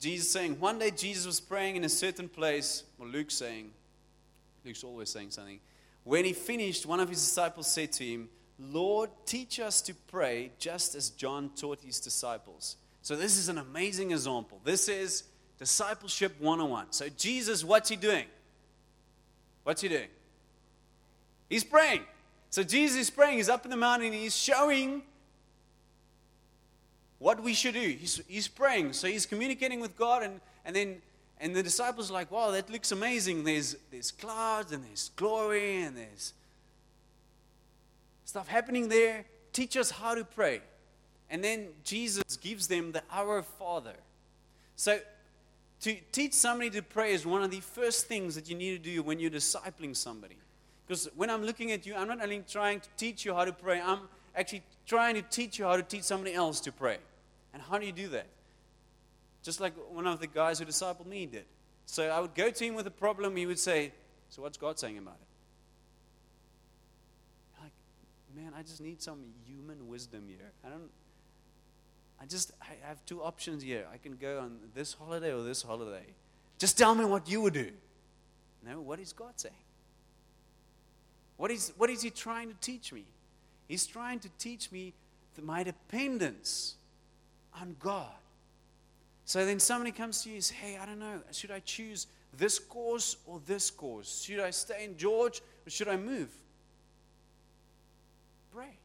Jesus 0.00 0.30
saying, 0.30 0.60
one 0.60 0.78
day 0.78 0.90
Jesus 0.90 1.26
was 1.26 1.40
praying 1.40 1.76
in 1.76 1.84
a 1.84 1.88
certain 1.88 2.28
place, 2.28 2.84
or 2.98 3.06
Luke 3.06 3.30
saying, 3.30 3.70
Luke's 4.64 4.84
always 4.84 5.10
saying 5.10 5.30
something. 5.30 5.58
When 6.04 6.24
he 6.24 6.32
finished, 6.32 6.86
one 6.86 7.00
of 7.00 7.08
his 7.08 7.18
disciples 7.18 7.66
said 7.66 7.92
to 7.92 8.04
him, 8.04 8.28
Lord, 8.58 9.10
teach 9.26 9.60
us 9.60 9.82
to 9.82 9.94
pray 9.94 10.52
just 10.58 10.94
as 10.94 11.10
John 11.10 11.50
taught 11.56 11.80
his 11.80 12.00
disciples. 12.00 12.76
So, 13.02 13.16
this 13.16 13.36
is 13.36 13.48
an 13.48 13.58
amazing 13.58 14.12
example. 14.12 14.60
This 14.64 14.88
is 14.88 15.24
discipleship 15.58 16.34
101. 16.40 16.92
So, 16.92 17.08
Jesus, 17.08 17.64
what's 17.64 17.88
he 17.88 17.96
doing? 17.96 18.24
What's 19.64 19.82
he 19.82 19.88
doing? 19.88 20.08
He's 21.50 21.64
praying. 21.64 22.02
So, 22.50 22.62
Jesus 22.62 22.98
is 22.98 23.10
praying. 23.10 23.36
He's 23.38 23.48
up 23.48 23.64
in 23.64 23.70
the 23.70 23.76
mountain. 23.76 24.12
He's 24.12 24.36
showing 24.36 25.02
what 27.18 27.42
we 27.42 27.54
should 27.54 27.74
do. 27.74 27.80
He's, 27.80 28.20
he's 28.28 28.48
praying. 28.48 28.92
So, 28.92 29.08
he's 29.08 29.26
communicating 29.26 29.80
with 29.80 29.96
God. 29.96 30.22
And, 30.22 30.40
and 30.64 30.74
then 30.74 31.02
And 31.38 31.54
the 31.54 31.62
disciples 31.62 32.10
are 32.10 32.14
like, 32.14 32.30
wow, 32.30 32.50
that 32.50 32.70
looks 32.70 32.92
amazing. 32.92 33.44
There's, 33.44 33.76
there's 33.90 34.10
clouds 34.10 34.72
and 34.72 34.82
there's 34.82 35.10
glory 35.16 35.82
and 35.82 35.94
there's 35.96 36.32
stuff 38.24 38.48
happening 38.48 38.88
there. 38.88 39.24
Teach 39.52 39.76
us 39.76 39.90
how 39.90 40.14
to 40.14 40.24
pray. 40.24 40.60
And 41.28 41.42
then 41.42 41.68
Jesus 41.84 42.36
gives 42.40 42.68
them 42.68 42.92
the 42.92 43.02
Our 43.10 43.42
Father. 43.42 43.96
So, 44.76 44.98
to 45.80 45.96
teach 46.10 46.32
somebody 46.32 46.70
to 46.70 46.82
pray 46.82 47.12
is 47.12 47.26
one 47.26 47.42
of 47.42 47.50
the 47.50 47.60
first 47.60 48.06
things 48.06 48.34
that 48.34 48.48
you 48.48 48.56
need 48.56 48.82
to 48.82 48.90
do 48.90 49.02
when 49.02 49.18
you're 49.20 49.30
discipling 49.30 49.94
somebody. 49.94 50.36
Because 50.86 51.08
when 51.16 51.28
I'm 51.28 51.44
looking 51.44 51.70
at 51.72 51.84
you, 51.84 51.94
I'm 51.94 52.08
not 52.08 52.22
only 52.22 52.42
trying 52.48 52.80
to 52.80 52.88
teach 52.96 53.26
you 53.26 53.34
how 53.34 53.44
to 53.44 53.52
pray, 53.52 53.80
I'm 53.80 54.08
actually 54.36 54.62
trying 54.86 55.14
to 55.14 55.22
teach 55.22 55.58
you 55.58 55.64
how 55.64 55.76
to 55.76 55.82
teach 55.82 56.04
somebody 56.04 56.34
else 56.34 56.60
to 56.60 56.72
pray. 56.72 56.98
And 57.52 57.62
how 57.62 57.78
do 57.78 57.86
you 57.86 57.92
do 57.92 58.08
that? 58.08 58.26
Just 59.42 59.60
like 59.60 59.74
one 59.90 60.06
of 60.06 60.20
the 60.20 60.26
guys 60.26 60.58
who 60.58 60.64
discipled 60.64 61.06
me 61.06 61.26
did. 61.26 61.44
So 61.86 62.08
I 62.08 62.20
would 62.20 62.34
go 62.34 62.50
to 62.50 62.64
him 62.64 62.74
with 62.74 62.86
a 62.86 62.90
problem, 62.90 63.36
he 63.36 63.46
would 63.46 63.58
say, 63.58 63.92
So 64.28 64.42
what's 64.42 64.58
God 64.58 64.78
saying 64.78 64.98
about 64.98 65.18
it? 65.20 65.28
Like, 67.62 67.72
man, 68.34 68.52
I 68.58 68.62
just 68.62 68.80
need 68.80 69.00
some 69.00 69.20
human 69.46 69.88
wisdom 69.88 70.24
here. 70.28 70.52
I 70.64 70.68
don't 70.68 70.90
I 72.20 72.24
just 72.26 72.52
I 72.60 72.86
have 72.86 73.04
two 73.06 73.22
options 73.22 73.62
here. 73.62 73.86
I 73.92 73.98
can 73.98 74.16
go 74.16 74.40
on 74.40 74.58
this 74.74 74.94
holiday 74.94 75.32
or 75.32 75.42
this 75.42 75.62
holiday. 75.62 76.06
Just 76.58 76.78
tell 76.78 76.94
me 76.94 77.04
what 77.04 77.28
you 77.28 77.40
would 77.42 77.54
do. 77.54 77.70
No, 78.66 78.80
what 78.80 78.98
is 78.98 79.12
God 79.12 79.32
saying? 79.36 79.54
What 81.36 81.50
is, 81.50 81.72
what 81.76 81.90
is 81.90 82.02
He 82.02 82.10
trying 82.10 82.48
to 82.48 82.54
teach 82.60 82.92
me? 82.92 83.04
He's 83.68 83.86
trying 83.86 84.20
to 84.20 84.28
teach 84.38 84.70
me 84.70 84.94
my 85.42 85.62
dependence 85.62 86.76
on 87.60 87.76
God. 87.78 88.14
So 89.24 89.44
then 89.44 89.58
somebody 89.58 89.90
comes 89.90 90.22
to 90.22 90.28
you 90.28 90.36
and 90.36 90.44
says, 90.44 90.56
Hey, 90.56 90.78
I 90.80 90.86
don't 90.86 90.98
know, 90.98 91.20
should 91.32 91.50
I 91.50 91.60
choose 91.60 92.06
this 92.36 92.58
course 92.58 93.16
or 93.26 93.40
this 93.46 93.70
course? 93.70 94.22
Should 94.22 94.40
I 94.40 94.50
stay 94.50 94.84
in 94.84 94.96
George 94.96 95.40
or 95.66 95.70
should 95.70 95.88
I 95.88 95.96
move? 95.96 96.28
Pray. 98.54 98.78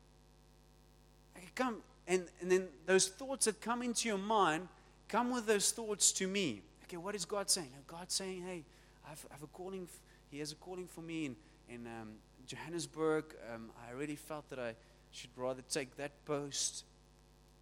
I 1.36 1.42
come, 1.56 1.78
and, 2.08 2.26
and 2.42 2.52
then 2.52 2.68
those 2.86 3.08
thoughts 3.08 3.46
that 3.46 3.62
come 3.62 3.84
into 3.84 4.08
your 4.08 4.18
mind, 4.18 4.68
come 5.08 5.32
with 5.32 5.46
those 5.46 5.72
thoughts 5.72 6.12
to 6.14 6.28
me. 6.28 6.62
Okay, 6.86 6.98
what 6.98 7.16
is 7.16 7.26
God 7.26 7.50
saying? 7.50 7.70
God's 7.88 8.16
saying, 8.16 8.42
Hey, 8.42 8.64
I 9.06 9.10
have, 9.10 9.26
I 9.30 9.34
have 9.36 9.44
a 9.44 9.48
calling, 9.48 9.88
He 10.32 10.40
has 10.40 10.52
a 10.52 10.56
calling 10.56 10.88
for 10.88 11.02
me 11.02 11.28
and, 11.28 11.36
and 11.70 11.88
um, 11.88 12.10
Johannesburg. 12.48 13.26
Um, 13.54 13.72
I 13.88 13.94
really 13.94 14.16
felt 14.16 14.50
that 14.50 14.60
I 14.60 14.76
should 15.12 15.30
rather 15.36 15.62
take 15.70 15.96
that 15.98 16.12
post. 16.26 16.86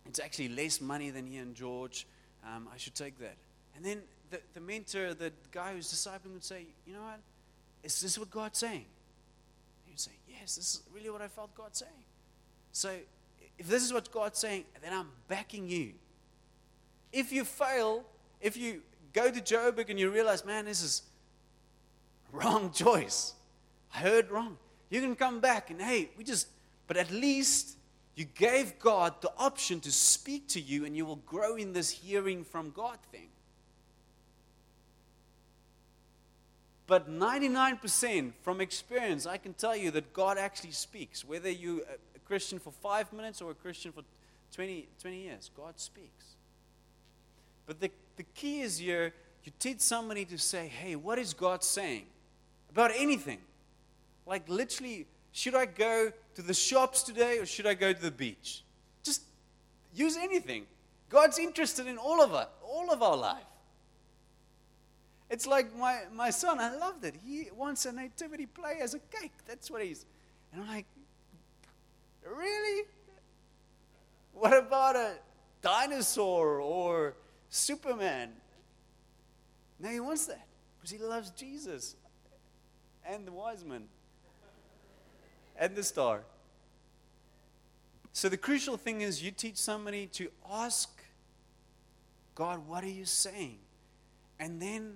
It's 0.05 0.19
actually 0.19 0.49
less 0.49 0.81
money 0.81 1.09
than 1.09 1.25
here 1.25 1.43
in 1.43 1.53
George. 1.53 2.07
Um, 2.43 2.67
I 2.73 2.77
should 2.77 2.95
take 2.95 3.19
that. 3.19 3.35
And 3.75 3.85
then 3.85 4.01
the, 4.29 4.39
the 4.53 4.59
mentor, 4.59 5.13
the 5.13 5.31
guy 5.51 5.73
who's 5.73 5.91
discipling, 5.91 6.33
would 6.33 6.43
say, 6.43 6.65
You 6.85 6.93
know 6.93 7.01
what? 7.01 7.19
Is 7.83 8.01
this 8.01 8.17
what 8.17 8.29
God's 8.29 8.59
saying? 8.59 8.85
He 9.85 9.91
would 9.91 9.99
say, 9.99 10.11
Yes, 10.27 10.55
this 10.55 10.75
is 10.75 10.83
really 10.93 11.09
what 11.09 11.21
I 11.21 11.27
felt 11.27 11.53
God 11.55 11.75
saying. 11.75 11.91
So 12.71 12.91
if 13.57 13.67
this 13.67 13.83
is 13.83 13.93
what 13.93 14.11
God's 14.11 14.39
saying, 14.39 14.65
then 14.81 14.93
I'm 14.93 15.09
backing 15.27 15.67
you. 15.67 15.93
If 17.11 17.31
you 17.31 17.43
fail, 17.43 18.03
if 18.39 18.55
you 18.55 18.81
go 19.13 19.31
to 19.31 19.41
Joburg 19.41 19.89
and 19.89 19.99
you 19.99 20.09
realize, 20.09 20.45
man, 20.45 20.65
this 20.65 20.81
is 20.81 21.01
wrong 22.31 22.71
choice. 22.73 23.33
I 23.93 23.99
heard 23.99 24.29
wrong. 24.29 24.57
You 24.89 25.02
can 25.02 25.15
come 25.15 25.39
back 25.39 25.69
and 25.69 25.82
hey, 25.82 26.10
we 26.17 26.23
just 26.23 26.47
but 26.88 26.97
at 26.97 27.12
least 27.12 27.78
you 28.15 28.25
gave 28.25 28.80
God 28.80 29.21
the 29.21 29.32
option 29.38 29.80
to 29.82 29.91
speak 29.91 30.47
to 30.49 30.60
you, 30.60 30.86
and 30.86 30.97
you 30.97 31.06
will 31.06 31.17
grow 31.17 31.56
in 31.56 31.71
this 31.71 31.89
hearing 31.89 32.43
from 32.43 32.71
God 32.71 32.97
thing. 33.12 33.30
But 36.88 37.10
99% 37.10 38.34
from 38.41 38.60
experience, 38.60 39.28
I 39.28 39.38
can 39.38 39.54
tell 39.54 39.75
you 39.75 39.91
that 39.91 40.12
God 40.12 40.39
actually 40.39 40.71
speaks. 40.71 41.23
Whether 41.23 41.52
you're 41.52 41.84
a 42.15 42.19
Christian 42.25 42.58
for 42.58 42.71
five 42.71 43.13
minutes 43.13 43.41
or 43.41 43.52
a 43.52 43.54
Christian 43.54 43.91
for 43.91 44.02
20, 44.54 44.88
20 44.99 45.21
years, 45.21 45.52
God 45.56 45.80
speaks. 45.80 46.25
But 47.67 47.80
the, 47.80 47.91
the 48.17 48.23
key 48.23 48.62
is 48.62 48.80
here 48.80 49.13
you 49.43 49.52
teach 49.60 49.80
somebody 49.80 50.25
to 50.25 50.38
say, 50.38 50.67
hey, 50.67 50.95
what 50.95 51.17
is 51.17 51.34
God 51.34 51.63
saying? 51.63 52.06
About 52.71 52.91
anything. 52.95 53.39
Like 54.29 54.47
literally, 54.47 55.07
should 55.31 55.55
I 55.55 55.65
go 55.65 56.11
to 56.35 56.41
the 56.43 56.53
shops 56.53 57.01
today 57.01 57.39
or 57.39 57.47
should 57.47 57.65
I 57.65 57.73
go 57.73 57.91
to 57.91 57.99
the 57.99 58.11
beach? 58.11 58.63
Just 59.03 59.23
use 59.91 60.15
anything. 60.15 60.67
God's 61.09 61.39
interested 61.39 61.87
in 61.87 61.97
all 61.97 62.21
of 62.21 62.35
us, 62.35 62.47
all 62.63 62.93
of 62.93 63.01
our 63.01 63.17
life. 63.17 63.43
It's 65.31 65.47
like 65.47 65.75
my, 65.75 66.01
my 66.13 66.29
son, 66.29 66.59
I 66.59 66.75
loved 66.75 67.03
it. 67.05 67.15
He 67.25 67.47
wants 67.55 67.87
a 67.87 67.91
nativity 67.91 68.45
play 68.45 68.77
as 68.81 68.93
a 68.93 68.99
cake. 68.99 69.31
That's 69.47 69.71
what 69.71 69.83
he's. 69.83 70.05
And 70.53 70.61
I'm 70.61 70.67
like, 70.67 70.85
really? 72.23 72.85
What 74.33 74.55
about 74.55 74.95
a 74.95 75.13
dinosaur 75.63 76.61
or 76.61 77.15
Superman? 77.49 78.29
No, 79.79 79.89
he 79.89 79.99
wants 79.99 80.27
that 80.27 80.45
because 80.77 80.91
he 80.91 80.99
loves 80.99 81.31
Jesus 81.31 81.95
and 83.03 83.25
the 83.25 83.31
wise 83.31 83.65
men 83.65 83.87
and 85.60 85.76
the 85.76 85.84
star. 85.84 86.24
So 88.13 88.30
the 88.30 88.38
crucial 88.38 88.78
thing 88.78 89.02
is 89.02 89.22
you 89.22 89.30
teach 89.30 89.58
somebody 89.58 90.08
to 90.13 90.30
ask 90.50 90.89
God, 92.34 92.67
what 92.67 92.84
are 92.84 92.89
you 92.89 93.06
saying? 93.06 93.60
And 94.39 94.62
then 94.62 94.95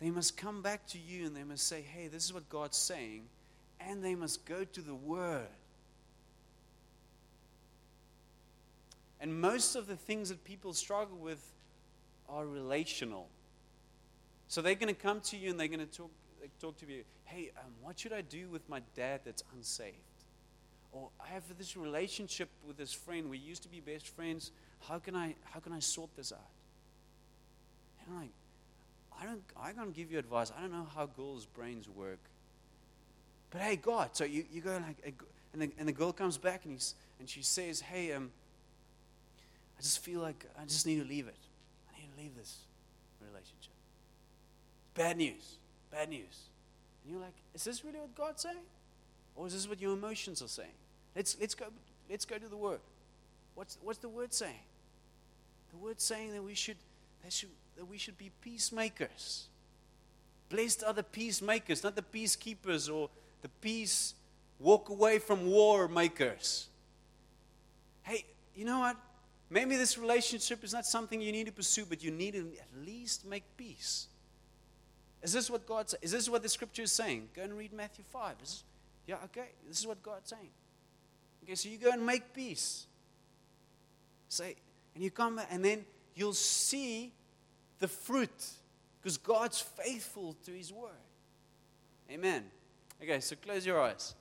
they 0.00 0.10
must 0.10 0.36
come 0.36 0.62
back 0.62 0.86
to 0.88 0.98
you 0.98 1.26
and 1.26 1.36
they 1.36 1.42
must 1.42 1.66
say, 1.66 1.82
hey, 1.82 2.06
this 2.08 2.24
is 2.24 2.32
what 2.32 2.48
God's 2.48 2.78
saying. 2.78 3.24
And 3.80 4.02
they 4.02 4.14
must 4.14 4.46
go 4.46 4.64
to 4.64 4.80
the 4.80 4.94
Word. 4.94 5.48
And 9.20 9.40
most 9.40 9.74
of 9.74 9.86
the 9.86 9.96
things 9.96 10.28
that 10.28 10.44
people 10.44 10.72
struggle 10.72 11.16
with 11.16 11.42
are 12.28 12.46
relational. 12.46 13.28
So 14.48 14.62
they're 14.62 14.74
going 14.74 14.94
to 14.94 15.00
come 15.00 15.20
to 15.22 15.36
you 15.36 15.50
and 15.50 15.58
they're 15.58 15.68
going 15.68 15.80
to 15.80 15.86
talk, 15.86 16.10
talk 16.60 16.76
to 16.78 16.86
me, 16.86 17.02
hey, 17.24 17.50
um, 17.58 17.72
what 17.82 17.98
should 17.98 18.12
I 18.12 18.20
do 18.20 18.48
with 18.48 18.68
my 18.68 18.80
dad 18.96 19.20
that's 19.24 19.42
unsaved? 19.54 19.96
Or 20.92 21.08
I 21.20 21.32
have 21.32 21.42
this 21.58 21.76
relationship 21.76 22.48
with 22.66 22.76
this 22.76 22.92
friend. 22.92 23.28
We 23.28 23.38
used 23.38 23.62
to 23.64 23.68
be 23.68 23.80
best 23.80 24.08
friends. 24.08 24.52
How 24.88 24.98
can 24.98 25.16
I, 25.16 25.34
how 25.42 25.60
can 25.60 25.72
I 25.72 25.80
sort 25.80 26.10
this 26.16 26.32
out? 26.32 26.38
And 28.06 28.14
I'm 28.14 28.20
like, 28.22 28.30
I 29.20 29.24
don't, 29.24 29.42
I 29.60 29.72
can't 29.72 29.94
give 29.94 30.12
you 30.12 30.18
advice. 30.18 30.52
I 30.56 30.60
don't 30.60 30.72
know 30.72 30.86
how 30.94 31.06
girls' 31.06 31.46
brains 31.46 31.88
work. 31.88 32.20
But 33.50 33.62
hey, 33.62 33.76
God, 33.76 34.10
so 34.12 34.24
you, 34.24 34.44
you 34.52 34.60
go 34.60 34.80
like, 34.86 35.14
and 35.52 35.62
the, 35.62 35.70
and 35.78 35.88
the 35.88 35.92
girl 35.92 36.12
comes 36.12 36.36
back 36.36 36.64
and, 36.64 36.74
he's, 36.74 36.94
and 37.18 37.28
she 37.28 37.42
says, 37.42 37.80
hey, 37.80 38.12
um, 38.12 38.30
I 39.78 39.82
just 39.82 40.00
feel 40.00 40.20
like 40.20 40.44
I 40.60 40.64
just 40.64 40.86
need 40.86 41.00
to 41.00 41.08
leave 41.08 41.28
it. 41.28 41.36
I 41.92 42.00
need 42.00 42.08
to 42.14 42.22
leave 42.22 42.36
this 42.36 42.58
relationship. 43.20 43.72
Bad 44.94 45.16
news. 45.16 45.56
Bad 45.94 46.08
news. 46.08 46.48
And 47.04 47.12
you're 47.12 47.20
like, 47.20 47.34
is 47.54 47.62
this 47.62 47.84
really 47.84 48.00
what 48.00 48.14
God's 48.16 48.42
saying? 48.42 48.56
Or 49.36 49.46
is 49.46 49.52
this 49.52 49.68
what 49.68 49.80
your 49.80 49.92
emotions 49.92 50.42
are 50.42 50.48
saying? 50.48 50.74
Let's, 51.14 51.36
let's, 51.40 51.54
go, 51.54 51.66
let's 52.10 52.24
go 52.24 52.36
to 52.36 52.48
the 52.48 52.56
Word. 52.56 52.80
What's, 53.54 53.78
what's 53.80 54.00
the 54.00 54.08
Word 54.08 54.32
saying? 54.32 54.58
The 55.70 55.76
Word's 55.76 56.02
saying 56.02 56.32
that 56.32 56.42
we 56.42 56.54
should, 56.54 56.78
that, 57.22 57.32
should, 57.32 57.50
that 57.76 57.84
we 57.84 57.96
should 57.96 58.18
be 58.18 58.32
peacemakers. 58.40 59.46
Blessed 60.48 60.82
are 60.84 60.92
the 60.92 61.04
peacemakers, 61.04 61.84
not 61.84 61.94
the 61.94 62.02
peacekeepers 62.02 62.92
or 62.92 63.08
the 63.42 63.48
peace 63.60 64.14
walk 64.58 64.88
away 64.88 65.20
from 65.20 65.46
war 65.46 65.86
makers. 65.86 66.66
Hey, 68.02 68.24
you 68.56 68.64
know 68.64 68.80
what? 68.80 68.96
Maybe 69.48 69.76
this 69.76 69.96
relationship 69.96 70.64
is 70.64 70.72
not 70.72 70.86
something 70.86 71.20
you 71.20 71.30
need 71.30 71.46
to 71.46 71.52
pursue, 71.52 71.84
but 71.88 72.02
you 72.02 72.10
need 72.10 72.32
to 72.34 72.50
at 72.60 72.84
least 72.84 73.24
make 73.24 73.44
peace. 73.56 74.08
Is 75.24 75.32
this 75.32 75.48
what 75.48 75.66
God 75.66 75.88
says? 75.88 76.00
Is 76.02 76.12
this 76.12 76.28
what 76.28 76.42
the 76.42 76.50
scripture 76.50 76.82
is 76.82 76.92
saying? 76.92 77.30
Go 77.34 77.42
and 77.42 77.54
read 77.54 77.72
Matthew 77.72 78.04
5. 78.12 78.34
Is 78.42 78.50
this, 78.50 78.64
yeah, 79.06 79.16
okay. 79.24 79.48
This 79.66 79.80
is 79.80 79.86
what 79.86 80.02
God's 80.02 80.28
saying. 80.28 80.50
Okay, 81.42 81.54
so 81.54 81.70
you 81.70 81.78
go 81.78 81.90
and 81.90 82.04
make 82.04 82.34
peace. 82.34 82.86
Say, 84.28 84.56
and 84.94 85.02
you 85.02 85.10
come 85.10 85.40
and 85.50 85.64
then 85.64 85.86
you'll 86.14 86.34
see 86.34 87.10
the 87.78 87.88
fruit 87.88 88.50
because 89.00 89.16
God's 89.16 89.60
faithful 89.60 90.36
to 90.44 90.50
his 90.50 90.70
word. 90.70 90.90
Amen. 92.10 92.44
Okay, 93.02 93.20
so 93.20 93.34
close 93.36 93.64
your 93.64 93.80
eyes. 93.80 94.14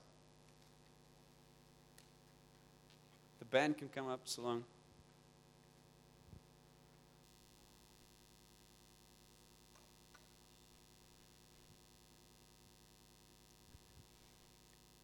The 3.40 3.46
band 3.46 3.78
can 3.78 3.90
come 3.90 4.08
up 4.08 4.22
so 4.24 4.42
long. 4.42 4.64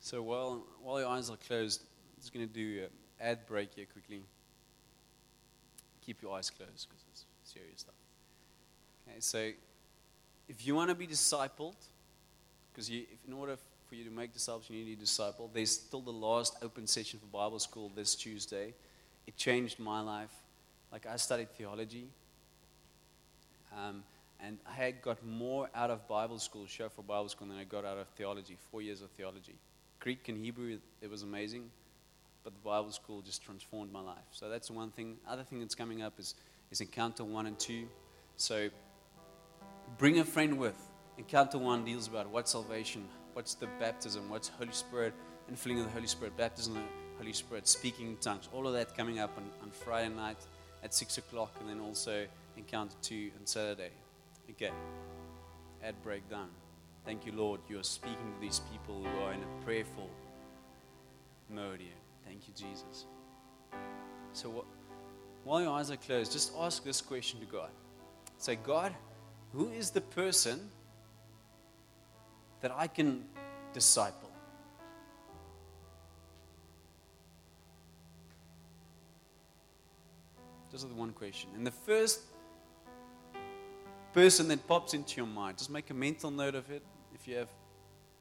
So 0.10 0.24
while, 0.24 0.64
while 0.82 1.00
your 1.00 1.08
eyes 1.08 1.30
are 1.30 1.38
closed, 1.38 1.84
I'm 1.84 2.20
just 2.20 2.34
going 2.34 2.48
to 2.48 2.52
do 2.52 2.82
an 2.82 2.90
ad 3.22 3.46
break 3.46 3.76
here 3.76 3.86
quickly. 3.86 4.24
Keep 6.04 6.24
your 6.24 6.36
eyes 6.36 6.50
closed 6.50 6.88
because 6.90 7.06
it's 7.12 7.26
serious 7.44 7.82
stuff. 7.82 7.94
Okay, 9.08 9.20
so 9.20 9.52
if 10.48 10.66
you 10.66 10.74
want 10.74 10.90
to 10.90 10.96
be 10.96 11.06
discipled, 11.06 11.76
because 12.72 12.90
in 12.90 13.34
order 13.34 13.56
for 13.88 13.94
you 13.94 14.04
to 14.04 14.10
make 14.10 14.34
disciples, 14.34 14.66
you 14.68 14.78
need 14.78 14.86
to 14.86 14.90
be 14.90 14.96
disciple. 14.96 15.48
There's 15.54 15.70
still 15.70 16.02
the 16.02 16.10
last 16.10 16.56
open 16.64 16.88
session 16.88 17.20
for 17.20 17.28
Bible 17.28 17.60
school 17.60 17.92
this 17.96 18.16
Tuesday. 18.16 18.74
It 19.28 19.38
changed 19.38 19.78
my 19.78 20.02
life. 20.02 20.34
Like 20.92 21.06
I 21.06 21.18
studied 21.18 21.52
theology, 21.52 22.08
um, 23.78 24.02
and 24.40 24.58
I 24.68 24.74
had 24.74 25.04
got 25.04 25.24
more 25.24 25.70
out 25.76 25.92
of 25.92 26.08
Bible 26.08 26.40
school, 26.40 26.66
show 26.66 26.90
for 26.90 27.04
Bible 27.04 27.30
school, 27.30 27.48
than 27.48 27.58
I 27.58 27.64
got 27.64 27.86
out 27.86 28.00
of 28.00 28.08
theology. 28.18 28.58
Four 28.72 28.82
years 28.82 29.04
of 29.04 29.12
theology, 29.12 29.54
Greek 30.00 30.30
and 30.30 30.38
Hebrew, 30.38 30.78
it 31.02 31.10
was 31.10 31.24
amazing, 31.24 31.70
but 32.44 32.54
the 32.54 32.60
Bible 32.60 32.92
school 32.92 33.22
just 33.22 33.44
transformed 33.44 33.92
my 33.92 34.02
life. 34.02 34.18
So 34.32 34.50
that's 34.50 34.72
one 34.72 34.92
thing. 34.92 35.18
Other 35.28 35.44
thing 35.44 35.60
that's 35.60 35.76
coming 35.76 36.02
up 36.02 36.14
is 36.20 36.36
is 36.72 36.82
Encounter 36.82 37.24
One 37.24 37.46
and 37.48 37.58
Two. 37.60 37.88
So 38.38 38.70
bring 39.98 40.20
a 40.20 40.26
friend 40.26 40.58
with. 40.58 40.80
Encounter 41.18 41.58
One 41.58 41.84
deals 41.84 42.08
about 42.08 42.30
what 42.30 42.48
salvation, 42.48 43.06
what's 43.34 43.56
the 43.56 43.68
baptism, 43.80 44.30
what's 44.30 44.48
Holy 44.48 44.72
Spirit, 44.72 45.14
and 45.48 45.60
filling 45.60 45.80
of 45.80 45.86
the 45.86 45.92
Holy 45.92 46.08
Spirit, 46.08 46.38
baptism 46.38 46.78
of 46.78 46.84
the 46.84 46.90
Holy 47.18 47.34
Spirit, 47.34 47.68
speaking 47.68 48.08
in 48.08 48.18
tongues, 48.18 48.48
all 48.54 48.68
of 48.68 48.74
that 48.74 48.96
coming 48.96 49.20
up 49.20 49.36
on, 49.36 49.44
on 49.62 49.72
Friday 49.72 50.14
night 50.14 50.38
at 50.82 50.94
6 50.94 51.18
o'clock, 51.18 51.54
and 51.60 51.68
then 51.68 51.82
also 51.82 52.26
Encounter 52.56 52.96
2 53.02 53.32
on 53.38 53.46
Saturday. 53.46 53.92
Okay, 54.52 54.72
ad 55.84 55.96
breakdown. 56.04 56.48
Thank 57.06 57.26
you, 57.26 57.32
Lord. 57.32 57.62
You 57.68 57.80
are 57.80 57.84
speaking 57.84 58.34
to 58.36 58.42
these 58.42 58.62
people 58.72 59.04
who 59.04 59.24
are 59.24 59.34
in 59.34 59.40
a 59.42 59.66
prayerful 59.66 60.10
mode 61.50 61.80
here. 61.80 61.90
Thank 62.26 62.48
you, 62.48 62.54
Jesus. 62.54 63.06
So, 64.34 64.50
what, 64.50 64.66
while 65.44 65.62
your 65.62 65.72
eyes 65.72 65.90
are 65.90 65.98
closed, 65.98 66.32
just 66.32 66.54
ask 66.58 66.84
this 66.84 67.02
question 67.02 67.40
to 67.40 67.46
God. 67.46 67.70
Say, 68.38 68.56
God, 68.56 68.94
who 69.54 69.70
is 69.70 69.92
the 69.92 70.02
person 70.02 70.70
that 72.62 72.72
I 72.76 72.88
can 72.88 73.26
disciple? 73.74 74.30
Just 80.72 80.88
the 80.88 80.94
one 80.94 81.14
question. 81.14 81.50
And 81.56 81.66
the 81.66 81.72
first 81.72 82.22
person 84.14 84.48
that 84.48 84.68
pops 84.68 84.94
into 84.94 85.18
your 85.18 85.28
mind, 85.28 85.58
just 85.58 85.70
make 85.70 85.90
a 85.90 85.94
mental 85.94 86.32
note 86.32 86.56
of 86.56 86.70
it. 86.72 86.84
If 87.14 87.28
you 87.28 87.36
have 87.36 87.50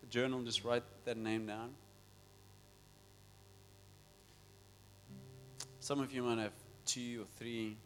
a 0.03 0.07
journal, 0.07 0.43
just 0.43 0.65
write 0.65 0.83
that 1.05 1.17
name 1.17 1.47
down. 1.47 1.71
Some 5.81 6.01
of 6.01 6.13
you 6.13 6.23
might 6.23 6.39
have 6.39 6.53
two 6.85 7.23
or 7.23 7.27
three. 7.39 7.77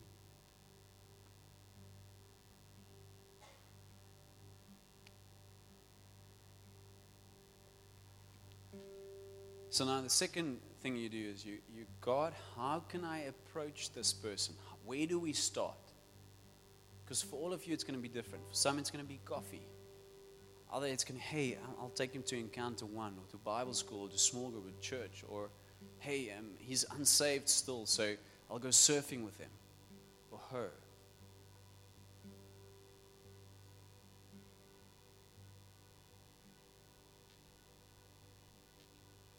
So 9.71 9.87
now 9.87 10.01
the 10.03 10.11
second 10.11 10.59
thing 10.83 10.97
you 10.97 11.09
do 11.09 11.31
is 11.33 11.47
you, 11.47 11.59
you 11.75 11.87
God, 12.01 12.35
how 12.57 12.83
can 12.89 13.05
I 13.05 13.21
approach 13.21 13.93
this 13.93 14.13
person? 14.13 14.55
Where 14.85 15.07
do 15.07 15.19
we 15.19 15.33
start? 15.33 15.77
Because 17.05 17.23
for 17.23 17.37
all 17.37 17.53
of 17.53 17.67
you, 17.67 17.75
it's 17.75 17.85
going 17.85 17.97
to 17.97 18.01
be 18.01 18.09
different. 18.09 18.49
For 18.49 18.55
some, 18.55 18.79
it's 18.79 18.91
going 18.91 19.05
to 19.05 19.09
be 19.09 19.21
coffee. 19.25 19.67
Other, 20.73 20.87
it's 20.87 21.05
going 21.05 21.21
to, 21.21 21.27
hey, 21.27 21.59
I'll 21.81 21.91
take 21.91 22.15
him 22.15 22.23
to 22.25 22.39
Encounter 22.39 22.87
One 22.87 23.15
or 23.19 23.31
to 23.31 23.37
Bible 23.37 23.75
school 23.75 24.03
or 24.05 24.09
to 24.09 24.19
small 24.19 24.51
group 24.51 24.67
or 24.67 24.81
church. 24.81 25.23
Or, 25.29 25.51
hey, 25.99 26.33
um, 26.39 26.47
he's 26.59 26.85
unsaved 26.97 27.49
still, 27.49 27.85
so 27.85 28.15
I'll 28.51 28.59
go 28.59 28.69
surfing 28.69 29.25
with 29.25 29.39
him 29.39 29.51
or 30.31 30.41
her. 30.51 30.71